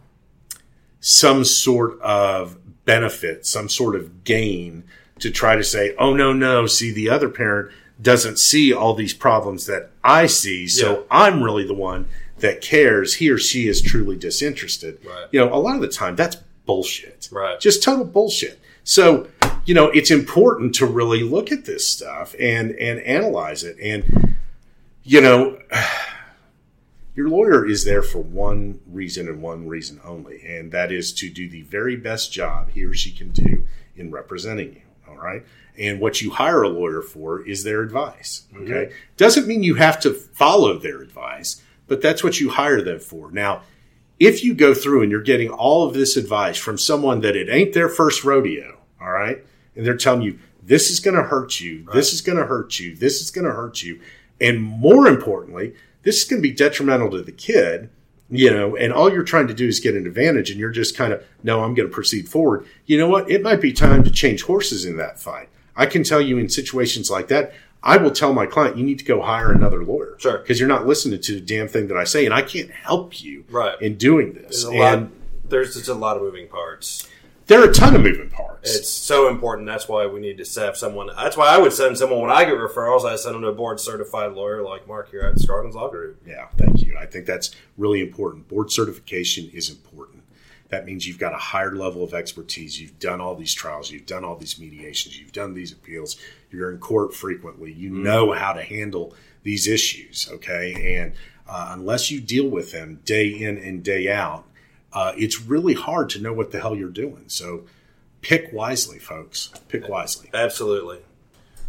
some 1.00 1.44
sort 1.44 2.00
of 2.00 2.58
benefit, 2.84 3.46
some 3.46 3.68
sort 3.68 3.94
of 3.94 4.24
gain 4.24 4.84
to 5.18 5.30
try 5.30 5.56
to 5.56 5.64
say, 5.64 5.94
oh, 5.98 6.14
no, 6.14 6.32
no, 6.32 6.66
see, 6.66 6.92
the 6.92 7.08
other 7.08 7.28
parent 7.28 7.70
doesn't 8.00 8.38
see 8.38 8.72
all 8.72 8.94
these 8.94 9.14
problems 9.14 9.66
that 9.66 9.90
I 10.04 10.26
see. 10.26 10.68
So 10.68 10.98
Yeah. 10.98 11.02
I'm 11.10 11.42
really 11.42 11.66
the 11.66 11.74
one 11.74 12.08
that 12.38 12.60
cares. 12.60 13.14
He 13.14 13.30
or 13.30 13.38
she 13.38 13.66
is 13.66 13.82
truly 13.82 14.16
disinterested. 14.16 15.00
Right. 15.04 15.26
You 15.32 15.40
know, 15.40 15.52
a 15.52 15.58
lot 15.58 15.74
of 15.74 15.80
the 15.80 15.88
time 15.88 16.14
that's 16.14 16.36
bullshit. 16.66 17.28
Right. 17.32 17.58
Just 17.58 17.82
total 17.82 18.04
bullshit. 18.04 18.60
So, 18.84 19.26
you 19.64 19.74
know, 19.74 19.86
it's 19.90 20.10
important 20.10 20.74
to 20.76 20.86
really 20.86 21.22
look 21.22 21.50
at 21.50 21.64
this 21.64 21.86
stuff 21.86 22.34
and 22.38 22.70
and 22.72 23.00
analyze 23.00 23.64
it. 23.64 23.76
And 23.82 24.27
you 25.08 25.22
know, 25.22 25.58
your 27.14 27.28
lawyer 27.28 27.66
is 27.66 27.84
there 27.84 28.02
for 28.02 28.18
one 28.18 28.80
reason 28.86 29.26
and 29.26 29.42
one 29.42 29.66
reason 29.66 30.00
only, 30.04 30.42
and 30.46 30.70
that 30.72 30.92
is 30.92 31.12
to 31.14 31.30
do 31.30 31.48
the 31.48 31.62
very 31.62 31.96
best 31.96 32.30
job 32.30 32.70
he 32.70 32.84
or 32.84 32.94
she 32.94 33.10
can 33.10 33.30
do 33.30 33.66
in 33.96 34.10
representing 34.10 34.74
you. 34.74 34.82
All 35.08 35.16
right. 35.16 35.44
And 35.78 36.00
what 36.00 36.20
you 36.20 36.30
hire 36.30 36.62
a 36.62 36.68
lawyer 36.68 37.00
for 37.00 37.40
is 37.40 37.64
their 37.64 37.80
advice. 37.80 38.44
Mm-hmm. 38.52 38.64
Okay. 38.64 38.92
Doesn't 39.16 39.46
mean 39.46 39.62
you 39.62 39.76
have 39.76 39.98
to 40.00 40.12
follow 40.12 40.78
their 40.78 41.00
advice, 41.00 41.62
but 41.86 42.02
that's 42.02 42.22
what 42.22 42.38
you 42.38 42.50
hire 42.50 42.82
them 42.82 43.00
for. 43.00 43.30
Now, 43.30 43.62
if 44.20 44.44
you 44.44 44.52
go 44.52 44.74
through 44.74 45.02
and 45.02 45.10
you're 45.10 45.22
getting 45.22 45.48
all 45.48 45.86
of 45.86 45.94
this 45.94 46.16
advice 46.16 46.58
from 46.58 46.76
someone 46.76 47.20
that 47.22 47.36
it 47.36 47.48
ain't 47.48 47.72
their 47.72 47.88
first 47.88 48.24
rodeo, 48.24 48.76
all 49.00 49.10
right, 49.10 49.44
and 49.74 49.86
they're 49.86 49.96
telling 49.96 50.22
you 50.22 50.38
this 50.62 50.90
is 50.90 51.00
going 51.00 51.16
to 51.16 51.22
hurt 51.22 51.60
you, 51.60 51.86
this 51.94 52.12
is 52.12 52.20
going 52.20 52.36
to 52.36 52.44
hurt 52.44 52.78
you, 52.78 52.94
this 52.94 53.22
is 53.22 53.30
going 53.30 53.46
to 53.46 53.52
hurt 53.52 53.82
you, 53.82 54.00
and 54.40 54.60
more 54.62 55.06
importantly, 55.08 55.74
this 56.02 56.18
is 56.18 56.24
going 56.24 56.40
to 56.42 56.48
be 56.48 56.54
detrimental 56.54 57.10
to 57.10 57.22
the 57.22 57.32
kid, 57.32 57.90
you 58.30 58.50
know, 58.50 58.76
and 58.76 58.92
all 58.92 59.12
you're 59.12 59.22
trying 59.22 59.48
to 59.48 59.54
do 59.54 59.66
is 59.66 59.80
get 59.80 59.94
an 59.94 60.06
advantage, 60.06 60.50
and 60.50 60.58
you're 60.60 60.70
just 60.70 60.96
kind 60.96 61.12
of 61.12 61.24
no, 61.42 61.62
I'm 61.64 61.74
going 61.74 61.88
to 61.88 61.94
proceed 61.94 62.28
forward. 62.28 62.66
You 62.86 62.98
know 62.98 63.08
what? 63.08 63.30
It 63.30 63.42
might 63.42 63.60
be 63.60 63.72
time 63.72 64.04
to 64.04 64.10
change 64.10 64.42
horses 64.42 64.84
in 64.84 64.96
that 64.98 65.18
fight. 65.18 65.48
I 65.76 65.86
can 65.86 66.02
tell 66.02 66.20
you 66.20 66.38
in 66.38 66.48
situations 66.48 67.10
like 67.10 67.28
that. 67.28 67.52
I 67.82 67.96
will 67.96 68.10
tell 68.10 68.32
my 68.32 68.44
client, 68.46 68.76
you 68.76 68.84
need 68.84 68.98
to 68.98 69.04
go 69.04 69.22
hire 69.22 69.52
another 69.52 69.84
lawyer. 69.84 70.16
Sure. 70.18 70.38
Because 70.38 70.58
you're 70.58 70.68
not 70.68 70.84
listening 70.86 71.20
to 71.20 71.34
the 71.34 71.40
damn 71.40 71.68
thing 71.68 71.86
that 71.88 71.96
I 71.96 72.02
say, 72.04 72.24
and 72.24 72.34
I 72.34 72.42
can't 72.42 72.70
help 72.72 73.22
you 73.22 73.44
Right. 73.50 73.80
in 73.80 73.94
doing 73.96 74.32
this. 74.32 74.64
There's 74.64 74.64
a 74.64 74.70
And 74.82 75.00
lot. 75.02 75.10
There's 75.48 75.74
just 75.74 75.88
a 75.88 75.94
lot 75.94 76.16
of 76.16 76.22
moving 76.24 76.48
parts. 76.48 77.08
there 77.46 77.60
are 77.62 77.70
a 77.70 77.72
ton 77.72 77.94
of 77.94 78.02
moving 78.02 78.28
parts. 78.30 78.47
It's 78.62 78.88
so 78.88 79.28
important. 79.28 79.66
That's 79.66 79.88
why 79.88 80.06
we 80.06 80.20
need 80.20 80.42
to 80.42 80.60
have 80.60 80.76
someone. 80.76 81.10
That's 81.16 81.36
why 81.36 81.48
I 81.48 81.58
would 81.58 81.72
send 81.72 81.98
someone 81.98 82.20
when 82.20 82.30
I 82.30 82.44
get 82.44 82.54
referrals. 82.54 83.04
I 83.04 83.16
send 83.16 83.34
them 83.34 83.42
to 83.42 83.48
a 83.48 83.54
board 83.54 83.80
certified 83.80 84.32
lawyer 84.32 84.62
like 84.62 84.86
Mark 84.86 85.10
here 85.10 85.22
at 85.22 85.38
Scroggins 85.38 85.74
Law 85.74 85.88
Group. 85.88 86.22
yeah, 86.26 86.48
thank 86.56 86.82
you. 86.82 86.96
I 86.98 87.06
think 87.06 87.26
that's 87.26 87.50
really 87.76 88.00
important. 88.00 88.48
Board 88.48 88.70
certification 88.70 89.50
is 89.52 89.70
important. 89.70 90.24
That 90.68 90.84
means 90.84 91.06
you've 91.06 91.18
got 91.18 91.32
a 91.32 91.38
higher 91.38 91.74
level 91.74 92.04
of 92.04 92.12
expertise. 92.12 92.80
You've 92.80 92.98
done 92.98 93.20
all 93.20 93.34
these 93.34 93.54
trials, 93.54 93.90
you've 93.90 94.06
done 94.06 94.24
all 94.24 94.36
these 94.36 94.58
mediations, 94.58 95.18
you've 95.18 95.32
done 95.32 95.54
these 95.54 95.72
appeals, 95.72 96.16
you're 96.50 96.70
in 96.70 96.78
court 96.78 97.14
frequently, 97.14 97.72
you 97.72 97.88
know 97.90 98.32
how 98.32 98.52
to 98.52 98.62
handle 98.62 99.14
these 99.42 99.66
issues, 99.66 100.28
okay? 100.30 100.98
And 100.98 101.14
uh, 101.48 101.70
unless 101.72 102.10
you 102.10 102.20
deal 102.20 102.48
with 102.48 102.72
them 102.72 103.00
day 103.04 103.28
in 103.28 103.56
and 103.56 103.82
day 103.82 104.10
out, 104.10 104.44
uh, 104.92 105.12
it's 105.16 105.40
really 105.40 105.74
hard 105.74 106.10
to 106.10 106.20
know 106.20 106.32
what 106.32 106.50
the 106.50 106.60
hell 106.60 106.76
you're 106.76 106.90
doing. 106.90 107.24
So 107.28 107.64
pick 108.22 108.52
wisely, 108.52 108.98
folks. 108.98 109.50
Pick 109.68 109.88
wisely. 109.88 110.30
Absolutely. 110.34 110.98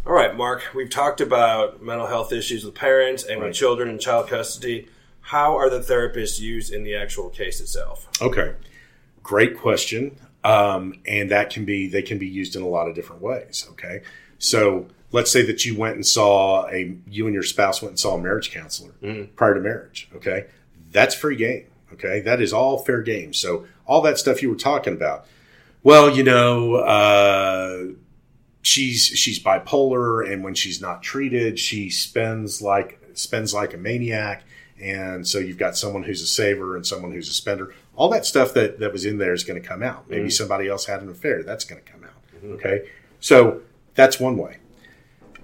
All 0.06 0.12
right, 0.12 0.34
Mark. 0.34 0.62
We've 0.74 0.90
talked 0.90 1.20
about 1.20 1.82
mental 1.82 2.06
health 2.06 2.32
issues 2.32 2.64
with 2.64 2.74
parents 2.74 3.22
and 3.24 3.40
Right. 3.40 3.48
with 3.48 3.56
children 3.56 3.88
in 3.90 3.98
child 3.98 4.28
custody. 4.28 4.88
How 5.20 5.56
are 5.56 5.68
the 5.68 5.80
therapists 5.80 6.40
used 6.40 6.72
in 6.72 6.82
the 6.84 6.94
actual 6.96 7.28
case 7.28 7.60
itself? 7.60 8.08
Okay, 8.20 8.54
great 9.22 9.56
question. 9.58 10.16
Um, 10.42 10.94
and 11.06 11.30
that 11.30 11.50
can 11.50 11.66
be 11.66 11.86
they 11.86 12.00
can 12.02 12.16
be 12.18 12.26
used 12.26 12.56
in 12.56 12.62
a 12.62 12.68
lot 12.68 12.88
of 12.88 12.94
different 12.94 13.20
ways. 13.20 13.66
Okay, 13.72 14.00
so 14.38 14.86
let's 15.12 15.30
say 15.30 15.42
that 15.42 15.66
you 15.66 15.76
went 15.76 15.96
and 15.96 16.06
saw 16.06 16.66
a 16.68 16.96
you 17.06 17.26
and 17.26 17.34
your 17.34 17.42
spouse 17.42 17.82
went 17.82 17.90
and 17.90 18.00
saw 18.00 18.14
a 18.14 18.18
marriage 18.20 18.50
counselor 18.50 18.92
prior 19.36 19.54
to 19.54 19.60
marriage. 19.60 20.08
Okay, 20.16 20.46
that's 20.90 21.14
free 21.14 21.36
game. 21.36 21.66
Okay, 21.92 22.20
that 22.20 22.40
is 22.40 22.54
all 22.54 22.78
fair 22.78 23.02
game. 23.02 23.34
So 23.34 23.66
all 23.86 24.00
that 24.00 24.16
stuff 24.18 24.40
you 24.40 24.48
were 24.48 24.56
talking 24.56 24.94
about. 24.94 25.26
Well, 25.82 26.14
you 26.14 26.22
know, 26.22 26.74
uh, 26.74 27.86
she's 28.62 29.06
she's 29.06 29.42
bipolar, 29.42 30.30
and 30.30 30.44
when 30.44 30.54
she's 30.54 30.80
not 30.80 31.02
treated, 31.02 31.58
she 31.58 31.90
spends 31.90 32.60
like 32.60 33.00
spends 33.14 33.54
like 33.54 33.74
a 33.74 33.78
maniac. 33.78 34.44
And 34.80 35.28
so 35.28 35.38
you've 35.38 35.58
got 35.58 35.76
someone 35.76 36.04
who's 36.04 36.22
a 36.22 36.26
saver 36.26 36.74
and 36.74 36.86
someone 36.86 37.12
who's 37.12 37.28
a 37.28 37.34
spender. 37.34 37.74
All 37.96 38.08
that 38.10 38.24
stuff 38.24 38.54
that, 38.54 38.78
that 38.78 38.92
was 38.92 39.04
in 39.04 39.18
there 39.18 39.34
is 39.34 39.44
going 39.44 39.60
to 39.60 39.68
come 39.68 39.82
out. 39.82 40.08
Maybe 40.08 40.30
somebody 40.30 40.68
else 40.68 40.86
had 40.86 41.02
an 41.02 41.10
affair. 41.10 41.42
That's 41.42 41.64
going 41.64 41.82
to 41.82 41.92
come 41.92 42.02
out. 42.02 42.52
Okay. 42.52 42.88
So 43.20 43.60
that's 43.94 44.18
one 44.18 44.38
way. 44.38 44.56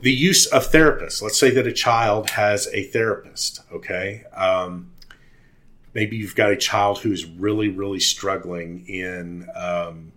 The 0.00 0.12
use 0.12 0.46
of 0.46 0.70
therapists. 0.70 1.20
Let's 1.20 1.38
say 1.38 1.50
that 1.50 1.66
a 1.66 1.72
child 1.72 2.30
has 2.30 2.68
a 2.72 2.84
therapist. 2.84 3.60
Okay. 3.70 4.24
Um, 4.34 4.92
maybe 5.92 6.16
you've 6.16 6.34
got 6.34 6.50
a 6.50 6.56
child 6.56 7.00
who's 7.00 7.26
really, 7.26 7.68
really 7.68 8.00
struggling 8.00 8.86
in, 8.88 9.48
um, 9.54 10.12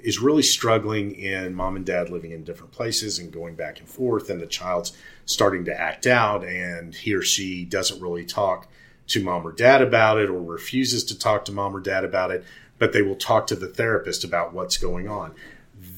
is 0.00 0.20
really 0.20 0.42
struggling 0.42 1.14
in 1.14 1.54
mom 1.54 1.76
and 1.76 1.84
dad 1.84 2.10
living 2.10 2.30
in 2.30 2.44
different 2.44 2.72
places 2.72 3.18
and 3.18 3.32
going 3.32 3.54
back 3.54 3.80
and 3.80 3.88
forth, 3.88 4.30
and 4.30 4.40
the 4.40 4.46
child's 4.46 4.92
starting 5.26 5.64
to 5.64 5.80
act 5.80 6.06
out, 6.06 6.44
and 6.44 6.94
he 6.94 7.14
or 7.14 7.22
she 7.22 7.64
doesn't 7.64 8.00
really 8.00 8.24
talk 8.24 8.68
to 9.08 9.22
mom 9.22 9.46
or 9.46 9.52
dad 9.52 9.82
about 9.82 10.18
it 10.18 10.28
or 10.28 10.40
refuses 10.40 11.04
to 11.04 11.18
talk 11.18 11.44
to 11.44 11.52
mom 11.52 11.74
or 11.74 11.80
dad 11.80 12.04
about 12.04 12.30
it, 12.30 12.44
but 12.78 12.92
they 12.92 13.02
will 13.02 13.16
talk 13.16 13.46
to 13.46 13.56
the 13.56 13.68
therapist 13.68 14.22
about 14.22 14.52
what's 14.52 14.76
going 14.76 15.08
on. 15.08 15.34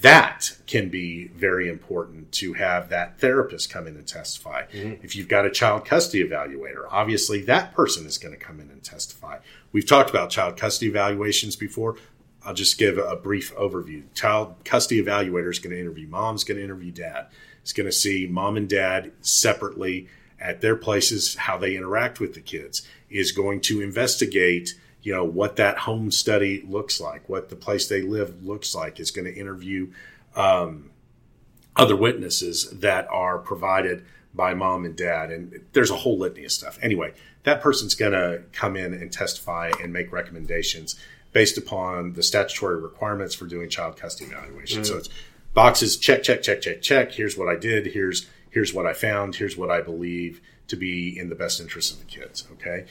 That 0.02 0.56
can 0.66 0.88
be 0.88 1.28
very 1.28 1.68
important 1.68 2.32
to 2.32 2.52
have 2.54 2.90
that 2.90 3.18
therapist 3.18 3.70
come 3.70 3.86
in 3.86 3.96
and 3.96 4.06
testify. 4.06 4.66
Mm-hmm. 4.66 5.04
If 5.04 5.16
you've 5.16 5.28
got 5.28 5.46
a 5.46 5.50
child 5.50 5.84
custody 5.84 6.22
evaluator, 6.22 6.86
obviously 6.90 7.42
that 7.42 7.74
person 7.74 8.06
is 8.06 8.18
going 8.18 8.34
to 8.34 8.40
come 8.40 8.60
in 8.60 8.70
and 8.70 8.82
testify. 8.82 9.38
We've 9.72 9.86
talked 9.86 10.10
about 10.10 10.30
child 10.30 10.56
custody 10.56 10.90
evaluations 10.90 11.56
before. 11.56 11.96
I'll 12.44 12.54
just 12.54 12.78
give 12.78 12.98
a 12.98 13.16
brief 13.16 13.54
overview. 13.54 14.02
Child 14.14 14.56
custody 14.64 15.02
evaluator 15.02 15.50
is 15.50 15.58
going 15.58 15.74
to 15.74 15.80
interview 15.80 16.08
mom's 16.08 16.44
going 16.44 16.58
to 16.58 16.64
interview 16.64 16.90
dad. 16.90 17.26
Is 17.64 17.72
going 17.72 17.86
to 17.86 17.92
see 17.92 18.26
mom 18.26 18.56
and 18.56 18.68
dad 18.68 19.12
separately 19.20 20.08
at 20.40 20.62
their 20.62 20.76
places, 20.76 21.34
how 21.34 21.58
they 21.58 21.76
interact 21.76 22.18
with 22.18 22.34
the 22.34 22.40
kids. 22.40 22.86
Is 23.10 23.32
going 23.32 23.60
to 23.62 23.82
investigate, 23.82 24.74
you 25.02 25.12
know, 25.12 25.24
what 25.24 25.56
that 25.56 25.78
home 25.78 26.10
study 26.10 26.64
looks 26.66 27.00
like, 27.00 27.28
what 27.28 27.50
the 27.50 27.56
place 27.56 27.88
they 27.88 28.00
live 28.00 28.42
looks 28.42 28.74
like. 28.74 28.98
Is 28.98 29.10
going 29.10 29.26
to 29.26 29.34
interview 29.34 29.92
um, 30.34 30.90
other 31.76 31.96
witnesses 31.96 32.70
that 32.70 33.06
are 33.10 33.38
provided 33.38 34.04
by 34.34 34.54
mom 34.54 34.84
and 34.84 34.96
dad. 34.96 35.30
And 35.30 35.60
there's 35.72 35.90
a 35.90 35.96
whole 35.96 36.18
litany 36.18 36.44
of 36.44 36.52
stuff. 36.52 36.78
Anyway, 36.80 37.12
that 37.42 37.60
person's 37.60 37.94
going 37.94 38.12
to 38.12 38.42
come 38.52 38.76
in 38.76 38.94
and 38.94 39.12
testify 39.12 39.72
and 39.82 39.92
make 39.92 40.12
recommendations 40.12 40.98
based 41.32 41.58
upon 41.58 42.14
the 42.14 42.22
statutory 42.22 42.80
requirements 42.80 43.34
for 43.34 43.46
doing 43.46 43.68
child 43.68 43.96
custody 43.96 44.30
evaluation. 44.30 44.84
So 44.84 44.96
it's 44.96 45.08
boxes 45.54 45.96
check, 45.96 46.22
check, 46.22 46.42
check, 46.42 46.60
check, 46.60 46.82
check. 46.82 47.12
Here's 47.12 47.36
what 47.36 47.48
I 47.48 47.56
did. 47.56 47.86
Here's 47.86 48.26
here's 48.50 48.74
what 48.74 48.86
I 48.86 48.92
found. 48.92 49.36
Here's 49.36 49.56
what 49.56 49.70
I 49.70 49.80
believe 49.80 50.40
to 50.68 50.76
be 50.76 51.18
in 51.18 51.28
the 51.28 51.34
best 51.34 51.60
interest 51.60 51.92
of 51.92 51.98
the 51.98 52.06
kids. 52.06 52.46
Okay. 52.52 52.86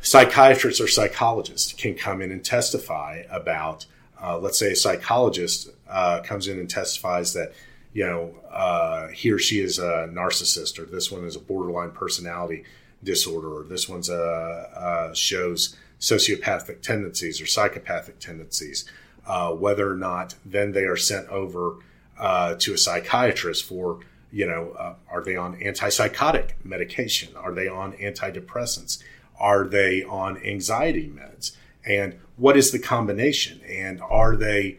Psychiatrists 0.00 0.80
or 0.80 0.88
psychologists 0.88 1.72
can 1.72 1.94
come 1.94 2.20
in 2.20 2.32
and 2.32 2.44
testify 2.44 3.22
about, 3.30 3.86
uh, 4.20 4.36
let's 4.38 4.58
say, 4.58 4.72
a 4.72 4.76
psychologist 4.76 5.70
uh, 5.88 6.20
comes 6.20 6.48
in 6.48 6.58
and 6.58 6.68
testifies 6.68 7.34
that, 7.34 7.52
you 7.92 8.04
know, 8.04 8.34
uh, 8.50 9.08
he 9.08 9.30
or 9.30 9.38
she 9.38 9.60
is 9.60 9.78
a 9.78 10.08
narcissist, 10.12 10.78
or 10.78 10.86
this 10.86 11.12
one 11.12 11.24
is 11.24 11.36
a 11.36 11.38
borderline 11.38 11.92
personality 11.92 12.64
disorder, 13.04 13.60
or 13.60 13.62
this 13.62 13.88
one's 13.88 14.08
a, 14.08 14.14
uh, 14.14 15.14
shows 15.14 15.76
sociopathic 16.02 16.82
tendencies 16.82 17.40
or 17.40 17.46
psychopathic 17.46 18.18
tendencies. 18.18 18.84
Uh, 19.24 19.52
whether 19.52 19.88
or 19.88 19.96
not 19.96 20.34
then 20.44 20.72
they 20.72 20.82
are 20.82 20.96
sent 20.96 21.28
over 21.28 21.76
uh, 22.18 22.56
to 22.56 22.74
a 22.74 22.78
psychiatrist 22.78 23.64
for, 23.64 24.00
you 24.32 24.44
know, 24.44 24.72
uh, 24.72 24.94
are 25.08 25.22
they 25.22 25.36
on 25.36 25.56
antipsychotic 25.60 26.50
medication? 26.64 27.34
Are 27.36 27.54
they 27.54 27.68
on 27.68 27.92
antidepressants? 27.92 29.00
Are 29.38 29.64
they 29.64 30.02
on 30.02 30.44
anxiety 30.44 31.08
meds? 31.08 31.56
And 31.86 32.18
what 32.36 32.56
is 32.56 32.72
the 32.72 32.80
combination? 32.80 33.60
And 33.62 34.00
are 34.02 34.36
they 34.36 34.78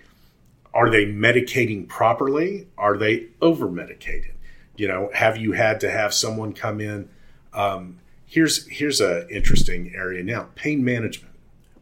are 0.74 0.90
they 0.90 1.06
medicating 1.06 1.88
properly? 1.88 2.68
Are 2.78 2.98
they 2.98 3.28
over 3.42 3.70
medicated? 3.70 4.34
You 4.76 4.88
know, 4.88 5.10
have 5.14 5.38
you 5.38 5.54
had 5.54 5.80
to 5.82 5.92
have 5.92 6.14
someone 6.14 6.54
come 6.54 6.82
in? 6.82 7.10
Um, 7.54 8.00
here's 8.34 8.68
here's 8.68 9.00
a 9.00 9.28
interesting 9.30 9.94
area 9.96 10.24
now: 10.24 10.48
pain 10.56 10.84
management. 10.84 11.34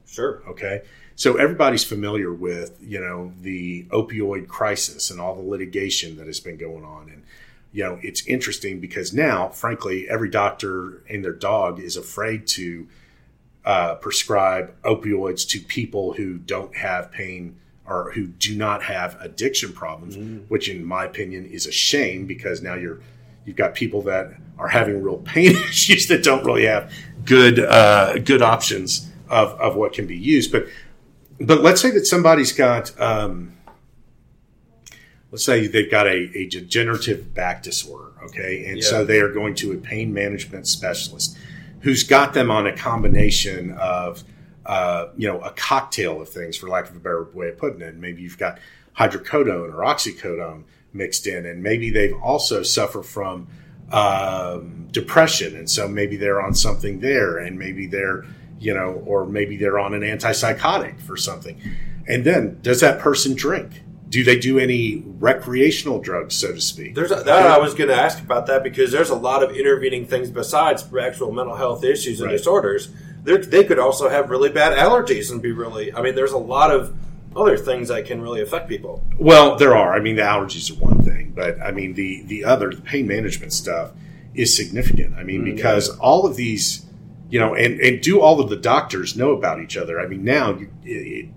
Sure. 0.05 0.41
Okay, 0.47 0.81
so 1.15 1.35
everybody's 1.37 1.83
familiar 1.85 2.33
with 2.33 2.77
you 2.81 2.99
know 2.99 3.31
the 3.41 3.83
opioid 3.85 4.47
crisis 4.47 5.09
and 5.09 5.19
all 5.21 5.35
the 5.35 5.47
litigation 5.53 6.17
that 6.17 6.27
has 6.27 6.39
been 6.39 6.57
going 6.57 6.83
on, 6.83 7.09
and 7.09 7.23
you 7.71 7.83
know 7.83 7.99
it's 8.01 8.25
interesting 8.27 8.79
because 8.79 9.13
now, 9.13 9.47
frankly, 9.49 10.07
every 10.09 10.29
doctor 10.29 11.01
and 11.09 11.23
their 11.23 11.33
dog 11.51 11.79
is 11.79 11.95
afraid 11.95 12.45
to 12.47 12.87
uh, 13.63 13.95
prescribe 13.95 14.73
opioids 14.83 15.47
to 15.47 15.59
people 15.59 16.13
who 16.13 16.37
don't 16.37 16.75
have 16.75 17.11
pain 17.11 17.55
or 17.87 18.11
who 18.13 18.27
do 18.27 18.55
not 18.55 18.83
have 18.83 19.17
addiction 19.21 19.71
problems, 19.73 20.15
Mm. 20.17 20.43
which, 20.49 20.67
in 20.69 20.83
my 20.83 21.03
opinion, 21.05 21.45
is 21.45 21.65
a 21.67 21.71
shame 21.71 22.25
because 22.25 22.61
now 22.61 22.73
you're 22.75 22.99
you've 23.45 23.55
got 23.55 23.73
people 23.73 24.01
that 24.03 24.31
are 24.57 24.67
having 24.67 25.01
real 25.01 25.17
pain 25.17 25.51
issues 25.69 26.07
that 26.07 26.23
don't 26.23 26.45
really 26.45 26.65
have 26.65 26.91
good 27.25 27.59
uh, 27.59 28.17
good 28.19 28.41
options 28.41 29.09
of, 29.29 29.49
of 29.59 29.75
what 29.75 29.93
can 29.93 30.07
be 30.07 30.17
used. 30.17 30.51
But 30.51 30.67
but 31.39 31.61
let's 31.61 31.81
say 31.81 31.91
that 31.91 32.05
somebody's 32.05 32.51
got 32.51 32.99
um, 32.99 33.57
let's 35.31 35.43
say 35.43 35.67
they've 35.67 35.89
got 35.89 36.07
a, 36.07 36.29
a 36.35 36.47
degenerative 36.47 37.33
back 37.33 37.63
disorder, 37.63 38.11
okay, 38.25 38.65
and 38.65 38.83
so 38.83 39.03
they 39.05 39.19
are 39.19 39.31
going 39.31 39.55
to 39.55 39.71
a 39.71 39.77
pain 39.77 40.13
management 40.13 40.67
specialist 40.67 41.37
who's 41.81 42.03
got 42.03 42.33
them 42.33 42.51
on 42.51 42.67
a 42.67 42.75
combination 42.75 43.71
of 43.71 44.23
uh, 44.65 45.07
you 45.17 45.27
know 45.27 45.39
a 45.41 45.51
cocktail 45.51 46.21
of 46.21 46.29
things, 46.29 46.57
for 46.57 46.69
lack 46.69 46.89
of 46.89 46.95
a 46.95 46.99
better 46.99 47.23
way 47.33 47.49
of 47.49 47.57
putting 47.57 47.81
it. 47.81 47.95
Maybe 47.95 48.21
you've 48.21 48.37
got 48.37 48.59
hydrocodone 48.97 49.73
or 49.73 49.83
oxycodone 49.83 50.63
mixed 50.93 51.27
in, 51.27 51.45
and 51.45 51.63
maybe 51.63 51.89
they've 51.89 52.15
also 52.21 52.63
suffered 52.63 53.03
from 53.05 53.47
um, 53.91 54.87
depression, 54.91 55.55
and 55.55 55.69
so 55.69 55.87
maybe 55.87 56.17
they're 56.17 56.41
on 56.41 56.53
something 56.53 56.99
there, 56.99 57.37
and 57.37 57.57
maybe 57.59 57.87
they're 57.87 58.25
you 58.59 58.75
know, 58.75 59.01
or 59.07 59.25
maybe 59.25 59.57
they're 59.57 59.79
on 59.79 59.95
an 59.95 60.01
antipsychotic 60.01 61.01
for 61.01 61.17
something. 61.17 61.59
And 62.07 62.23
then, 62.23 62.59
does 62.61 62.79
that 62.81 62.99
person 62.99 63.33
drink? 63.33 63.81
Do 64.07 64.23
they 64.23 64.37
do 64.37 64.59
any 64.59 65.03
recreational 65.19 65.99
drugs, 65.99 66.35
so 66.35 66.51
to 66.53 66.61
speak? 66.61 66.93
There's 66.93 67.11
a, 67.11 67.15
that 67.15 67.47
I 67.47 67.57
was 67.57 67.73
going 67.73 67.89
to 67.89 67.95
ask 67.95 68.21
about 68.21 68.45
that 68.47 68.61
because 68.61 68.91
there's 68.91 69.09
a 69.09 69.15
lot 69.15 69.41
of 69.41 69.55
intervening 69.55 70.05
things 70.05 70.29
besides 70.29 70.85
actual 70.95 71.31
mental 71.31 71.55
health 71.55 71.83
issues 71.83 72.19
and 72.21 72.29
Right. 72.29 72.37
disorders. 72.37 72.89
They're, 73.23 73.39
they 73.39 73.63
could 73.63 73.79
also 73.79 74.09
have 74.09 74.29
really 74.29 74.49
bad 74.49 74.77
allergies 74.77 75.31
and 75.31 75.41
be 75.41 75.51
really. 75.51 75.91
I 75.93 76.01
mean, 76.03 76.13
there's 76.13 76.33
a 76.33 76.37
lot 76.37 76.69
of 76.69 76.95
other 77.35 77.57
things 77.57 77.87
that 77.87 78.05
can 78.05 78.21
really 78.21 78.41
affect 78.41 78.67
people. 78.67 79.03
Well, 79.17 79.55
there 79.55 79.75
are. 79.75 79.93
I 79.93 79.99
mean, 79.99 80.15
the 80.15 80.21
allergies 80.23 80.71
are 80.71 80.79
one 80.79 81.01
thing, 81.03 81.31
but 81.35 81.59
I 81.61 81.71
mean, 81.71 81.93
the 81.93 82.23
the 82.23 82.43
other, 82.43 82.71
the 82.71 82.81
pain 82.81 83.07
management 83.07 83.53
stuff 83.53 83.91
is 84.33 84.55
significant. 84.55 85.15
I 85.15 85.23
mean, 85.23 85.41
Mm, 85.41 85.55
because 85.55 85.89
all 85.97 86.25
of 86.25 86.35
these, 86.35 86.85
you 87.29 87.39
know, 87.39 87.55
and 87.55 87.79
and 87.79 88.01
do 88.01 88.21
all 88.21 88.39
of 88.39 88.49
the 88.49 88.57
doctors 88.57 89.15
know 89.15 89.31
about 89.31 89.61
each 89.61 89.77
other? 89.77 89.99
I 89.99 90.07
mean, 90.07 90.23
now 90.23 90.57
you, 90.57 90.69
it, 90.83 90.89
it, 90.89 91.29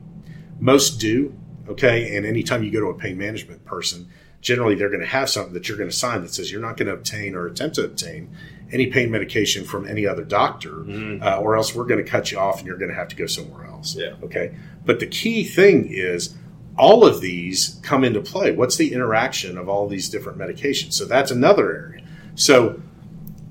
most 0.60 1.00
do. 1.00 1.34
Okay, 1.68 2.16
and 2.16 2.26
anytime 2.26 2.62
you 2.62 2.70
go 2.70 2.80
to 2.80 2.86
a 2.88 2.94
pain 2.94 3.16
management 3.16 3.64
person, 3.64 4.08
generally 4.44 4.74
they're 4.74 4.90
going 4.90 5.00
to 5.00 5.06
have 5.06 5.28
something 5.28 5.54
that 5.54 5.68
you're 5.68 5.78
going 5.78 5.90
to 5.90 5.96
sign 5.96 6.20
that 6.20 6.32
says 6.32 6.52
you're 6.52 6.60
not 6.60 6.76
going 6.76 6.86
to 6.86 6.92
obtain 6.92 7.34
or 7.34 7.46
attempt 7.46 7.76
to 7.76 7.84
obtain 7.84 8.30
any 8.70 8.86
pain 8.86 9.10
medication 9.10 9.64
from 9.64 9.88
any 9.88 10.06
other 10.06 10.22
doctor, 10.22 10.84
uh, 11.22 11.38
or 11.38 11.56
else 11.56 11.74
we're 11.74 11.86
going 11.86 12.02
to 12.02 12.08
cut 12.08 12.30
you 12.30 12.38
off 12.38 12.58
and 12.58 12.66
you're 12.66 12.76
going 12.76 12.90
to 12.90 12.94
have 12.94 13.08
to 13.08 13.16
go 13.16 13.26
somewhere 13.26 13.64
else. 13.66 13.96
Yeah. 13.96 14.14
Okay. 14.22 14.54
But 14.84 15.00
the 15.00 15.06
key 15.06 15.44
thing 15.44 15.88
is 15.90 16.34
all 16.76 17.06
of 17.06 17.20
these 17.20 17.80
come 17.82 18.04
into 18.04 18.20
play. 18.20 18.52
What's 18.52 18.76
the 18.76 18.92
interaction 18.92 19.56
of 19.56 19.68
all 19.68 19.88
these 19.88 20.10
different 20.10 20.38
medications? 20.38 20.92
So 20.92 21.06
that's 21.06 21.30
another 21.30 21.74
area. 21.74 22.04
So 22.34 22.82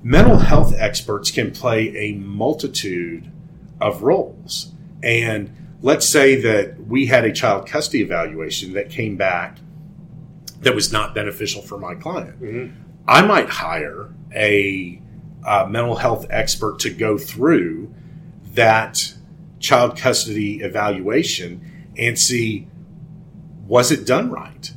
mental 0.03 0.37
health 0.37 0.75
experts 0.77 1.31
can 1.31 1.51
play 1.51 1.95
a 1.97 2.13
multitude 2.13 3.31
of 3.81 4.03
roles. 4.03 4.71
And 5.01 5.55
let's 5.81 6.07
say 6.07 6.39
that 6.41 6.85
we 6.85 7.07
had 7.07 7.25
a 7.25 7.31
child 7.31 7.67
custody 7.67 8.03
evaluation 8.03 8.73
that 8.73 8.89
came 8.89 9.15
back 9.15 9.57
that 10.63 10.75
was 10.75 10.91
not 10.91 11.13
beneficial 11.13 11.61
for 11.61 11.77
my 11.77 11.95
client. 11.95 12.35
I 13.07 13.21
might 13.21 13.49
hire 13.49 14.13
a 14.33 15.01
uh, 15.45 15.67
mental 15.69 15.95
health 15.95 16.25
expert 16.29 16.79
to 16.79 16.89
go 16.89 17.17
through 17.17 17.93
that 18.53 19.13
child 19.59 19.97
custody 19.97 20.61
evaluation 20.61 21.91
and 21.97 22.17
see 22.17 22.67
was 23.67 23.91
it 23.91 24.05
done 24.05 24.29
right? 24.29 24.73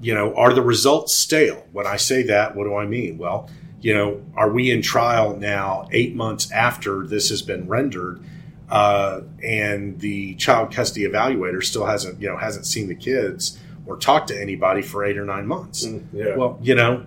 You 0.00 0.14
know, 0.14 0.34
are 0.34 0.52
the 0.52 0.62
results 0.62 1.14
stale? 1.14 1.64
When 1.72 1.86
I 1.86 1.96
say 1.96 2.24
that, 2.24 2.56
what 2.56 2.64
do 2.64 2.74
I 2.74 2.86
mean? 2.86 3.18
Well, 3.18 3.48
you 3.80 3.94
know, 3.94 4.20
are 4.34 4.50
we 4.50 4.70
in 4.70 4.82
trial 4.82 5.36
now 5.36 5.88
eight 5.92 6.14
months 6.14 6.50
after 6.50 7.06
this 7.06 7.30
has 7.30 7.42
been 7.42 7.68
rendered? 7.68 8.20
Uh, 8.68 9.20
and 9.42 10.00
the 10.00 10.34
child 10.34 10.72
custody 10.72 11.06
evaluator 11.06 11.62
still 11.62 11.86
hasn't, 11.86 12.20
you 12.20 12.28
know, 12.28 12.36
hasn't 12.36 12.66
seen 12.66 12.88
the 12.88 12.96
kids 12.96 13.58
or 13.86 13.96
talked 13.96 14.28
to 14.28 14.40
anybody 14.40 14.82
for 14.82 15.04
eight 15.04 15.16
or 15.16 15.24
nine 15.24 15.46
months. 15.46 15.86
Mm, 15.86 16.06
yeah. 16.12 16.36
Well, 16.36 16.58
you 16.60 16.74
know, 16.74 17.06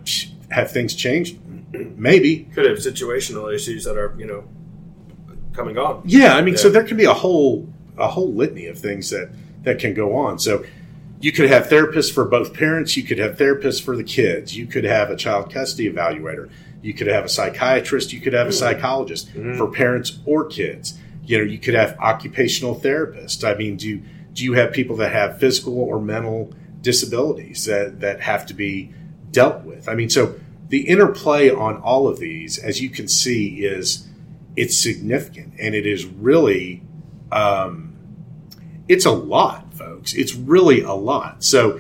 have 0.50 0.72
things 0.72 0.96
changed? 0.96 1.38
Maybe. 1.72 2.46
could 2.54 2.66
have 2.66 2.78
situational 2.78 3.54
issues 3.54 3.84
that 3.84 3.98
are 3.98 4.16
you 4.18 4.26
know 4.26 4.44
coming 5.54 5.78
on. 5.78 6.02
Yeah, 6.06 6.36
I 6.36 6.42
mean, 6.42 6.58
so 6.58 6.70
there 6.70 6.84
can 6.84 6.98
be 6.98 7.06
a 7.06 7.14
whole 7.14 7.68
a 7.98 8.08
whole 8.08 8.34
litany 8.34 8.68
of 8.68 8.80
things 8.80 9.10
that 9.10 9.30
that 9.64 9.80
can 9.80 9.94
go 9.94 10.16
on. 10.16 10.40
So 10.40 10.66
you 11.20 11.32
could 11.32 11.50
have 11.50 11.68
therapists 11.68 12.12
for 12.12 12.26
both 12.26 12.54
parents. 12.54 12.96
You 12.96 13.04
could 13.04 13.20
have 13.20 13.38
therapists 13.38 13.82
for 13.82 13.96
the 13.96 14.04
kids. 14.04 14.56
You 14.56 14.66
could 14.66 14.86
have 14.86 15.10
a 15.10 15.16
child 15.16 15.52
custody 15.52 15.92
evaluator. 15.92 16.50
You 16.82 16.94
could 16.94 17.08
have 17.08 17.26
a 17.26 17.30
psychiatrist. 17.30 18.14
You 18.14 18.22
could 18.22 18.34
have 18.34 18.48
a 18.48 18.52
mm. 18.52 18.54
psychologist 18.54 19.34
mm. 19.34 19.58
for 19.58 19.70
parents 19.70 20.20
or 20.26 20.46
kids. 20.46 20.98
You 21.26 21.40
know, 21.40 21.44
you 21.44 21.60
could 21.60 21.74
have 21.74 21.98
occupational 22.00 22.76
therapists. 22.80 23.44
I 23.44 23.58
mean, 23.58 23.76
do 23.76 24.02
do 24.34 24.44
you 24.44 24.54
have 24.54 24.72
people 24.72 24.96
that 24.98 25.12
have 25.12 25.40
physical 25.40 25.80
or 25.80 26.00
mental 26.00 26.54
disabilities 26.82 27.66
that 27.66 28.00
that 28.02 28.22
have 28.22 28.46
to 28.48 28.54
be 28.54 28.94
dealt 29.32 29.64
with? 29.64 29.88
I 29.90 29.96
mean, 29.96 30.10
so 30.10 30.40
the 30.70 30.88
interplay 30.88 31.50
on 31.50 31.78
all 31.78 32.08
of 32.08 32.20
these, 32.20 32.58
as 32.58 32.82
you 32.82 32.90
can 32.90 33.08
see, 33.08 33.66
is 33.66 34.08
it's 34.56 34.78
significant 34.78 35.54
and 35.60 35.74
it 35.74 35.86
is 35.86 36.06
really 36.06 36.82
um, 37.32 37.96
it's 38.88 39.06
a 39.06 39.12
lot 39.12 39.74
folks 39.74 40.14
it's 40.14 40.36
really 40.36 40.82
a 40.82 40.92
lot 40.92 41.42
so 41.44 41.80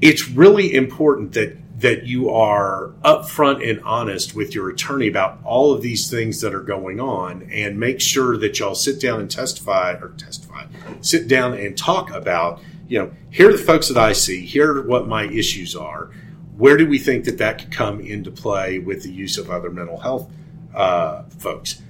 it's 0.00 0.28
really 0.28 0.74
important 0.74 1.32
that 1.32 1.56
that 1.78 2.04
you 2.04 2.30
are 2.30 2.92
upfront 3.04 3.68
and 3.68 3.80
honest 3.84 4.34
with 4.34 4.54
your 4.54 4.70
attorney 4.70 5.06
about 5.06 5.38
all 5.44 5.72
of 5.72 5.82
these 5.82 6.10
things 6.10 6.40
that 6.40 6.54
are 6.54 6.62
going 6.62 6.98
on 6.98 7.48
and 7.52 7.78
make 7.78 8.00
sure 8.00 8.36
that 8.38 8.58
y'all 8.58 8.74
sit 8.74 9.00
down 9.00 9.20
and 9.20 9.30
testify 9.30 9.92
or 9.92 10.08
testify 10.16 10.64
sit 11.00 11.28
down 11.28 11.54
and 11.54 11.76
talk 11.78 12.10
about 12.10 12.60
you 12.88 12.98
know 12.98 13.10
here 13.30 13.48
are 13.48 13.52
the 13.52 13.58
folks 13.58 13.88
that 13.88 13.96
i 13.98 14.12
see 14.12 14.44
here 14.44 14.76
are 14.78 14.82
what 14.86 15.06
my 15.08 15.24
issues 15.24 15.74
are 15.76 16.10
where 16.56 16.76
do 16.76 16.86
we 16.86 16.98
think 16.98 17.24
that 17.24 17.38
that 17.38 17.58
could 17.58 17.72
come 17.72 18.00
into 18.00 18.30
play 18.30 18.78
with 18.78 19.02
the 19.02 19.10
use 19.10 19.38
of 19.38 19.50
other 19.50 19.70
mental 19.70 19.98
health 19.98 20.30
uh, 20.74 21.22
folks 21.38 21.80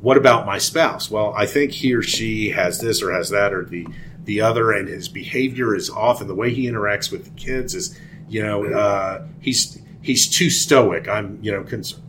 what 0.00 0.16
about 0.16 0.46
my 0.46 0.58
spouse? 0.58 1.10
Well, 1.10 1.34
I 1.36 1.44
think 1.44 1.72
he 1.72 1.92
or 1.92 2.02
she 2.02 2.50
has 2.50 2.80
this 2.80 3.02
or 3.02 3.10
has 3.12 3.30
that 3.30 3.52
or 3.52 3.64
the 3.64 3.84
the 4.26 4.40
other, 4.42 4.70
and 4.70 4.86
his 4.86 5.08
behavior 5.08 5.74
is 5.74 5.90
off, 5.90 6.20
and 6.20 6.30
the 6.30 6.36
way 6.36 6.54
he 6.54 6.68
interacts 6.70 7.10
with 7.10 7.24
the 7.24 7.30
kids 7.30 7.74
is, 7.74 7.98
you 8.28 8.40
know, 8.40 8.64
uh, 8.66 9.26
he's 9.40 9.76
he's 10.00 10.28
too 10.28 10.50
stoic. 10.50 11.08
I'm, 11.08 11.40
you 11.42 11.50
know, 11.50 11.64
concerned. 11.64 12.04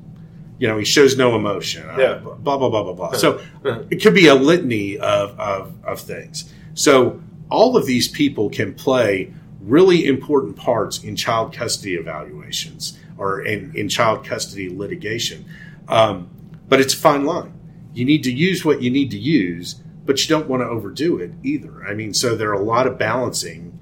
You 0.60 0.68
know, 0.68 0.78
he 0.78 0.86
shows 0.86 1.18
no 1.18 1.36
emotion. 1.36 1.90
uh, 1.90 1.96
Yeah. 1.98 2.14
blah 2.20 2.36
blah 2.60 2.70
blah 2.70 2.84
blah 2.84 2.94
blah. 2.94 3.12
So 3.14 3.42
it 3.90 4.04
could 4.04 4.14
be 4.14 4.28
a 4.28 4.36
litany 4.36 5.00
of, 5.00 5.40
of 5.40 5.74
of 5.84 6.00
things. 6.00 6.54
So 6.76 7.20
all 7.50 7.76
of 7.76 7.86
these 7.86 8.08
people 8.08 8.50
can 8.50 8.74
play 8.74 9.34
really 9.62 10.06
important 10.06 10.56
parts 10.56 11.04
in 11.04 11.16
child 11.16 11.54
custody 11.54 11.96
evaluations 11.96 12.98
or 13.18 13.42
in, 13.42 13.76
in 13.76 13.90
child 13.90 14.26
custody 14.26 14.70
litigation. 14.70 15.46
Um, 15.88 16.30
but 16.68 16.80
it's 16.80 16.94
a 16.94 16.98
fine 16.98 17.26
line. 17.26 17.54
You 17.94 18.06
need 18.06 18.24
to 18.24 18.32
use 18.32 18.64
what 18.64 18.82
you 18.82 18.92
need 18.92 19.12
to 19.12 19.18
use, 19.18 19.76
but 20.06 20.22
you 20.22 20.30
don't 20.30 20.48
want 20.48 20.62
to 20.62 20.68
overdo 20.68 21.18
it 21.18 21.32
either. 21.44 21.84
I 21.86 21.94
mean, 21.94 22.14
so 22.14 22.36
there 22.36 22.50
are 22.50 22.62
a 22.62 22.64
lot 22.64 22.88
of 22.88 22.98
balancing. 22.98 23.78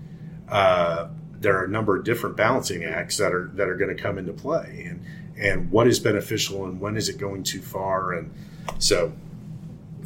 Uh, 0.50 1.10
there 1.40 1.58
are 1.58 1.66
a 1.66 1.70
number 1.70 1.96
of 1.96 2.04
different 2.04 2.36
balancing 2.36 2.84
acts 2.84 3.18
that 3.18 3.34
are 3.34 3.52
that 3.56 3.68
are 3.70 3.76
going 3.76 3.96
to 3.96 4.02
come 4.02 4.18
into 4.18 4.34
play, 4.34 4.88
and 4.90 5.06
and 5.38 5.70
what 5.70 5.88
is 5.88 6.00
beneficial 6.00 6.66
and 6.66 6.80
when 6.80 6.96
is 6.98 7.10
it 7.10 7.18
going 7.18 7.44
too 7.44 7.62
far, 7.62 8.14
and 8.14 8.34
so, 8.80 9.14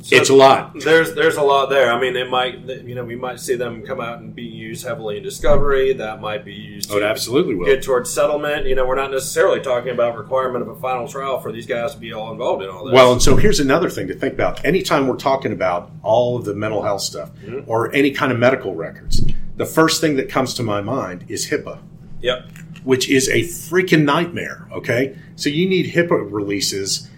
it's 0.09 0.29
a 0.29 0.33
lot. 0.33 0.73
There's 0.79 1.13
there's 1.13 1.35
a 1.35 1.41
lot 1.43 1.69
there. 1.69 1.91
I 1.91 1.99
mean, 1.99 2.15
it 2.15 2.29
might 2.29 2.59
you 2.67 2.95
know 2.95 3.03
we 3.03 3.15
might 3.15 3.39
see 3.39 3.55
them 3.55 3.83
come 3.83 3.99
out 4.01 4.19
and 4.19 4.33
be 4.33 4.43
used 4.43 4.85
heavily 4.85 5.17
in 5.17 5.23
discovery. 5.23 5.93
That 5.93 6.21
might 6.21 6.43
be 6.45 6.53
used 6.53 6.91
Oh, 6.91 6.97
it 6.97 7.03
absolutely 7.03 7.55
will. 7.55 7.65
get 7.65 7.83
towards 7.83 8.11
settlement. 8.13 8.65
You 8.65 8.75
know, 8.75 8.85
we're 8.87 8.95
not 8.95 9.11
necessarily 9.11 9.59
talking 9.61 9.91
about 9.91 10.17
requirement 10.17 10.61
of 10.63 10.69
a 10.69 10.79
final 10.79 11.07
trial 11.07 11.39
for 11.39 11.51
these 11.51 11.65
guys 11.65 11.93
to 11.93 11.99
be 11.99 12.13
all 12.13 12.31
involved 12.31 12.63
in 12.63 12.69
all 12.69 12.85
this. 12.85 12.93
Well, 12.93 13.11
and 13.13 13.21
so 13.21 13.35
here's 13.35 13.59
another 13.59 13.89
thing 13.89 14.07
to 14.07 14.13
think 14.15 14.33
about. 14.33 14.63
Anytime 14.65 15.07
we're 15.07 15.17
talking 15.17 15.51
about 15.51 15.91
all 16.03 16.37
of 16.37 16.45
the 16.45 16.55
mental 16.55 16.81
health 16.81 17.01
stuff 17.01 17.31
Mm-hmm. 17.41 17.69
or 17.69 17.93
any 17.93 18.11
kind 18.11 18.31
of 18.31 18.39
medical 18.39 18.73
records, 18.75 19.23
the 19.57 19.65
first 19.65 20.01
thing 20.01 20.15
that 20.15 20.29
comes 20.29 20.53
to 20.55 20.63
my 20.63 20.81
mind 20.81 21.25
is 21.27 21.49
HIPAA. 21.49 21.79
yep. 22.21 22.47
which 22.83 23.07
is 23.09 23.29
a 23.29 23.41
freaking 23.41 24.03
nightmare. 24.05 24.67
Okay. 24.71 25.15
So 25.35 25.49
you 25.49 25.69
need 25.69 25.93
HIPAA 25.93 26.31
releases 26.31 27.09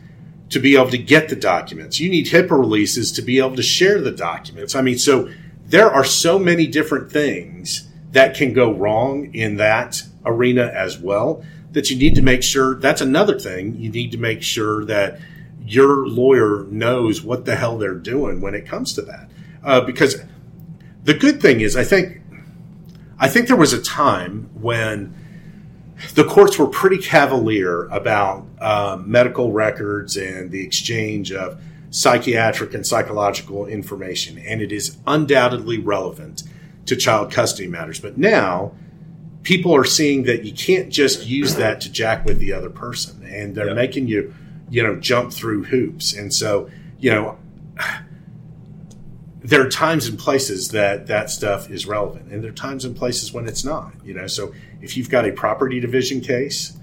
to 0.54 0.60
be 0.60 0.76
able 0.76 0.90
to 0.90 0.98
get 0.98 1.30
the 1.30 1.36
documents. 1.36 2.00
You 2.00 2.10
need 2.10 2.28
HIPAA 2.28 2.52
releases 2.52 3.12
to 3.14 3.22
be 3.22 3.40
able 3.40 3.56
to 3.56 3.64
share 3.64 4.00
the 4.00 4.12
documents. 4.12 4.76
I 4.76 4.82
mean, 4.82 4.98
so 4.98 5.30
there 5.66 5.92
are 5.92 6.04
so 6.04 6.38
many 6.38 6.68
different 6.68 7.12
things 7.12 7.88
that 8.12 8.36
can 8.36 8.54
go 8.54 8.72
wrong 8.72 9.34
in 9.34 9.58
that 9.58 10.04
arena 10.26 10.72
as 10.74 10.98
well 11.00 11.44
that 11.72 11.90
you 11.90 11.98
need 11.98 12.16
to 12.16 12.22
make 12.22 12.44
sure 12.44 12.76
that's 12.76 13.02
another 13.02 13.40
thing. 13.40 13.76
You 13.78 13.90
need 13.90 14.12
to 14.12 14.18
make 14.18 14.44
sure 14.44 14.86
that 14.86 15.20
your 15.66 16.08
lawyer 16.08 16.66
knows 16.66 17.24
what 17.24 17.46
the 17.46 17.56
hell 17.56 17.78
they're 17.78 17.96
doing 17.96 18.40
when 18.42 18.54
it 18.54 18.68
comes 18.68 18.94
to 18.94 19.02
that. 19.04 19.30
Uh, 19.64 19.82
because 19.82 20.22
the 21.04 21.14
good 21.14 21.42
thing 21.42 21.62
is, 21.62 21.76
I 21.76 21.84
think, 21.84 22.22
I 23.18 23.28
think 23.28 23.48
there 23.48 23.58
was 23.58 23.74
a 23.74 23.82
time 23.82 24.50
when 24.54 25.16
the 26.16 26.24
courts 26.24 26.58
were 26.60 26.68
pretty 26.68 26.98
cavalier 26.98 27.86
about 27.86 28.46
uh, 28.60 28.98
medical 29.04 29.52
records 29.52 30.18
and 30.18 30.52
the 30.52 30.64
exchange 30.64 31.32
of 31.32 31.62
psychiatric 31.90 32.74
and 32.74 32.86
psychological 32.86 33.66
information, 33.68 34.38
and 34.40 34.62
it 34.62 34.72
is 34.72 34.98
undoubtedly 35.06 35.78
relevant 35.78 36.44
to 36.86 36.96
child 36.96 37.32
custody 37.32 37.68
matters. 37.68 38.00
But 38.00 38.18
now, 38.18 38.74
people 39.44 39.76
are 39.76 39.86
seeing 39.86 40.24
that 40.24 40.44
you 40.44 40.54
can't 40.54 40.90
just 40.90 41.26
use 41.26 41.56
that 41.56 41.82
to 41.82 41.92
jack 41.92 42.26
with 42.26 42.40
the 42.40 42.54
other 42.54 42.70
person, 42.70 43.24
and 43.26 43.56
they're 43.56 43.68
Yep. 43.68 43.76
making 43.76 44.08
you, 44.08 44.34
you 44.70 44.84
know, 44.84 44.96
jump 44.96 45.32
through 45.32 45.66
hoops. 45.66 46.14
And 46.14 46.34
so, 46.34 46.70
you 47.00 47.12
know, 47.12 47.38
there 49.44 49.62
are 49.62 49.70
times 49.70 50.08
and 50.08 50.18
places 50.18 50.70
that 50.70 51.08
that 51.08 51.30
stuff 51.30 51.70
is 51.70 51.86
relevant, 51.86 52.32
and 52.32 52.44
there 52.44 52.50
are 52.50 52.56
times 52.56 52.86
and 52.86 52.96
places 52.96 53.34
when 53.34 53.48
it's 53.48 53.64
not. 53.66 53.94
You 54.04 54.14
know, 54.14 54.28
so 54.28 54.54
if 54.84 54.98
you've 54.98 55.10
got 55.10 55.26
a 55.26 55.32
property 55.32 55.80
division 55.80 56.22
case, 56.22 56.78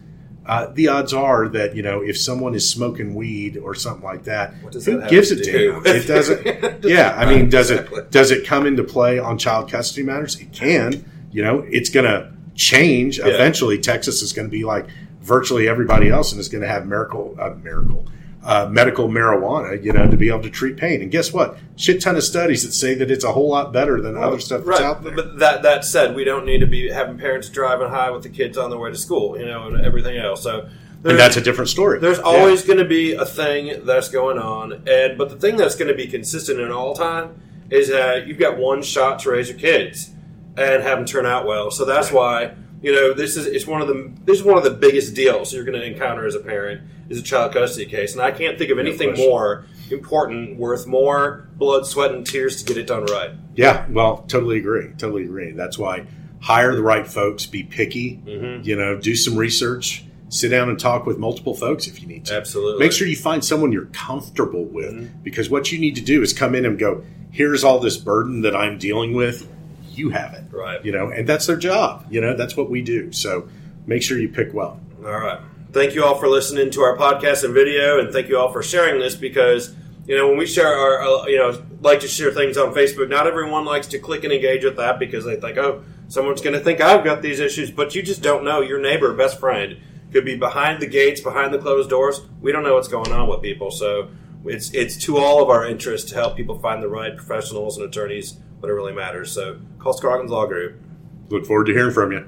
uh, 0.47 0.67
the 0.73 0.89
odds 0.89 1.13
are 1.13 1.49
that 1.49 1.77
you 1.77 1.83
know 1.83 2.01
if 2.01 2.19
someone 2.19 2.55
is 2.55 2.69
smoking 2.69 3.15
weed 3.15 3.57
or 3.59 3.75
something 3.75 4.03
like 4.03 4.25
that, 4.25 4.55
who 4.55 4.71
that 4.99 5.11
gives 5.11 5.29
to 5.29 5.35
a 5.41 5.43
do 5.45 5.73
damn? 5.83 5.87
It 5.87 6.07
doesn't. 6.07 6.85
yeah, 6.85 7.15
I 7.17 7.27
mean, 7.33 7.49
does 7.51 7.71
Exactly. 7.71 7.99
it 8.01 8.11
does 8.11 8.31
it 8.31 8.47
come 8.47 8.67
into 8.67 8.83
play 8.83 9.19
on 9.19 9.39
child 9.39 9.71
custody 9.71 10.03
matters? 10.03 10.41
It 10.41 10.53
can. 10.53 11.05
You 11.31 11.45
know, 11.45 11.61
it's 11.71 11.91
going 11.91 12.07
to 12.07 12.33
change 12.57 13.19
Yeah. 13.19 13.29
eventually. 13.29 13.79
Texas 13.79 14.23
is 14.23 14.33
going 14.33 14.49
to 14.49 14.51
be 14.51 14.65
like 14.65 14.87
virtually 15.21 15.69
everybody 15.69 16.09
else, 16.09 16.33
and 16.33 16.41
is 16.41 16.49
going 16.49 16.63
to 16.63 16.69
have 16.69 16.87
miracle 16.87 17.37
uh, 17.39 17.51
miracle. 17.63 18.07
Uh, 18.42 18.66
medical 18.70 19.07
marijuana, 19.07 19.85
you 19.85 19.92
know, 19.92 20.11
to 20.11 20.16
be 20.16 20.29
able 20.29 20.40
to 20.40 20.48
treat 20.48 20.79
pain. 20.79 21.03
And 21.03 21.11
guess 21.11 21.31
what? 21.31 21.59
Shit 21.76 22.00
ton 22.00 22.16
of 22.16 22.24
studies 22.24 22.64
that 22.64 22.72
say 22.72 22.94
that 22.94 23.11
it's 23.11 23.22
a 23.22 23.33
whole 23.33 23.50
lot 23.50 23.70
better 23.70 24.00
than 24.00 24.16
other 24.16 24.40
stuff 24.40 24.64
that's 24.64 24.81
right. 24.81 24.83
out 24.83 25.03
there. 25.05 25.14
But 25.14 25.38
that 25.40 25.62
that 25.62 25.85
said, 25.85 26.14
we 26.16 26.24
don't 26.24 26.46
need 26.46 26.61
to 26.61 26.66
be 26.66 26.88
having 26.90 27.18
parents 27.18 27.50
driving 27.50 27.90
high 27.90 28.11
with 28.11 28.22
the 28.22 28.31
kids 28.31 28.57
on 28.57 28.70
their 28.70 28.79
way 28.79 28.90
to 28.90 28.96
school, 28.96 29.38
you 29.38 29.44
know, 29.44 29.66
and 29.66 29.85
everything 29.85 30.16
else. 30.16 30.42
So 30.42 30.70
and 31.05 31.18
that's 31.18 31.37
a 31.37 31.42
different 31.42 31.68
story. 31.68 31.98
There's 31.98 32.16
Yeah. 32.16 32.24
always 32.24 32.64
going 32.64 32.79
to 32.79 32.87
be 32.87 33.12
a 33.12 33.26
thing 33.26 33.85
that's 33.85 34.09
going 34.09 34.38
on, 34.38 34.85
and 34.88 35.18
but 35.18 35.29
the 35.29 35.37
thing 35.37 35.57
that's 35.59 35.74
going 35.74 35.88
to 35.88 35.94
be 35.94 36.07
consistent 36.07 36.61
in 36.61 36.72
all 36.72 36.94
time 36.94 37.35
is 37.68 37.88
that 37.90 38.26
you've 38.26 38.38
got 38.38 38.57
one 38.57 38.83
shot 38.83 39.18
to 39.20 39.31
raise 39.33 39.50
your 39.50 39.59
kids 39.59 40.12
and 40.57 40.83
have 40.83 40.96
them 40.96 41.05
turn 41.05 41.26
out 41.26 41.44
well. 41.46 41.70
So 41.70 41.85
that's 41.85 42.11
why 42.11 42.53
you 42.83 42.93
know 42.93 43.12
this 43.12 43.37
is 43.37 43.47
it's 43.47 43.66
one 43.66 43.83
of 43.83 43.88
the 43.88 44.12
this 44.25 44.38
is 44.38 44.45
one 44.45 44.57
of 44.59 44.64
the 44.64 44.71
biggest 44.71 45.14
deals 45.14 45.53
you're 45.53 45.64
going 45.64 45.79
to 45.79 45.85
encounter 45.87 46.27
as 46.27 46.35
a 46.35 46.40
parent 46.40 46.83
is 47.09 47.19
a 47.19 47.23
child 47.23 47.53
custody 47.53 47.87
case, 47.87 48.12
and 48.12 48.23
I 48.23 48.31
can't 48.31 48.57
think 48.59 48.71
of 48.71 48.79
anything 48.79 49.11
question. 49.11 49.29
more 49.29 49.64
important, 49.90 50.57
worth 50.59 50.87
more 50.87 51.49
blood, 51.57 51.85
sweat, 51.87 52.12
and 52.12 52.25
tears 52.27 52.62
to 52.62 52.64
get 52.64 52.77
it 52.77 52.87
done 52.87 53.05
right. 53.07 53.31
Yeah, 53.57 53.87
well, 53.90 54.19
totally 54.29 54.59
agree. 54.59 54.90
Totally 54.97 55.25
agree. 55.25 55.51
That's 55.53 55.77
why 55.79 56.07
hire 56.40 56.75
the 56.75 56.83
right 56.83 57.07
folks, 57.07 57.47
be 57.47 57.62
picky, 57.64 58.16
Mm-hmm. 58.25 58.62
you 58.66 58.77
know, 58.77 58.97
do 58.99 59.14
some 59.16 59.37
research, 59.37 60.05
sit 60.29 60.49
down 60.51 60.69
and 60.71 60.79
talk 60.79 61.05
with 61.05 61.19
multiple 61.19 61.55
folks 61.55 61.87
if 61.88 62.01
you 62.01 62.07
need 62.07 62.25
to. 62.27 62.35
Absolutely. 62.37 62.79
Make 62.79 62.93
sure 62.93 63.07
you 63.09 63.16
find 63.16 63.45
someone 63.45 63.73
you're 63.73 63.87
comfortable 63.87 64.64
with 64.64 64.95
Mm-hmm. 64.95 65.23
because 65.25 65.51
what 65.51 65.71
you 65.73 65.79
need 65.81 65.97
to 65.97 66.01
do 66.01 66.23
is 66.23 66.33
come 66.33 66.55
in 66.55 66.64
and 66.64 66.79
go, 66.79 67.05
here's 67.33 67.62
all 67.64 67.79
this 67.81 67.97
burden 67.97 68.43
that 68.43 68.55
I'm 68.57 68.79
dealing 68.79 69.12
with. 69.14 69.49
You 69.90 70.11
have 70.11 70.35
it. 70.35 70.44
Right. 70.50 70.85
You 70.85 70.92
know, 70.92 71.11
and 71.11 71.29
that's 71.29 71.46
their 71.46 71.57
job. 71.57 72.07
You 72.11 72.20
know, 72.20 72.37
that's 72.37 72.57
what 72.57 72.70
we 72.70 72.83
do. 72.83 73.12
So 73.12 73.48
make 73.87 74.03
sure 74.03 74.18
you 74.18 74.29
pick 74.29 74.55
well. 74.55 74.81
All 75.05 75.18
right. 75.18 75.40
Thank 75.72 75.94
you 75.94 76.05
all 76.05 76.16
for 76.16 76.29
listening 76.29 76.70
to 76.72 76.81
our 76.83 76.96
podcast 76.96 77.44
and 77.44 77.55
video, 77.55 78.00
and 78.00 78.12
thank 78.12 78.29
you 78.29 78.38
all 78.38 78.53
for 78.53 78.62
sharing 78.62 79.00
this 79.00 79.14
because 79.14 79.74
you 80.07 80.16
know 80.16 80.29
when 80.29 80.37
we 80.37 80.46
share 80.46 80.66
our 80.66 81.00
uh, 81.00 81.26
you 81.26 81.38
know 81.38 81.62
like 81.81 82.00
to 82.00 82.09
share 82.09 82.33
things 82.33 82.57
on 82.57 82.74
Facebook. 82.74 83.09
Not 83.09 83.26
everyone 83.26 83.64
likes 83.64 83.87
to 83.88 83.98
click 83.98 84.24
and 84.24 84.33
engage 84.33 84.64
with 84.64 84.76
that 84.76 84.98
because 84.98 85.24
they 85.24 85.37
think, 85.37 85.59
oh, 85.59 85.85
someone's 86.09 86.40
going 86.40 86.59
to 86.59 86.61
think 86.61 86.81
I've 86.81 87.05
got 87.05 87.22
these 87.22 87.38
issues, 87.38 87.70
but 87.70 87.94
you 87.94 88.03
just 88.03 88.20
don't 88.20 88.44
know. 88.44 88.61
Your 88.61 88.81
neighbor, 88.81 89.14
best 89.14 89.38
friend, 89.38 89.79
could 90.12 90.24
be 90.24 90.37
behind 90.37 90.83
the 90.83 90.88
gates, 90.88 91.20
behind 91.20 91.55
the 91.55 91.59
closed 91.59 91.88
doors. 91.88 92.20
We 92.40 92.50
don't 92.50 92.64
know 92.64 92.74
what's 92.74 92.88
going 92.88 93.12
on 93.12 93.29
with 93.29 93.40
people, 93.40 93.70
so 93.70 94.11
it's 94.44 94.72
it's 94.74 94.96
to 95.05 95.18
all 95.18 95.42
of 95.42 95.50
our 95.50 95.64
interest 95.66 96.09
to 96.09 96.14
help 96.16 96.37
people 96.37 96.59
find 96.59 96.83
the 96.83 96.88
right 96.88 97.16
professionals 97.16 97.79
and 97.79 97.87
attorneys 97.87 98.38
when 98.61 98.70
it 98.70 98.75
really 98.75 98.92
matters. 98.92 99.33
So 99.33 99.61
call 99.79 99.92
Scroggins 99.92 100.31
Law 100.31 100.46
Group. 100.46 100.81
Look 101.29 101.46
forward 101.46 101.66
to 101.66 101.73
hearing 101.73 101.92
from 101.92 102.12
you. 102.12 102.27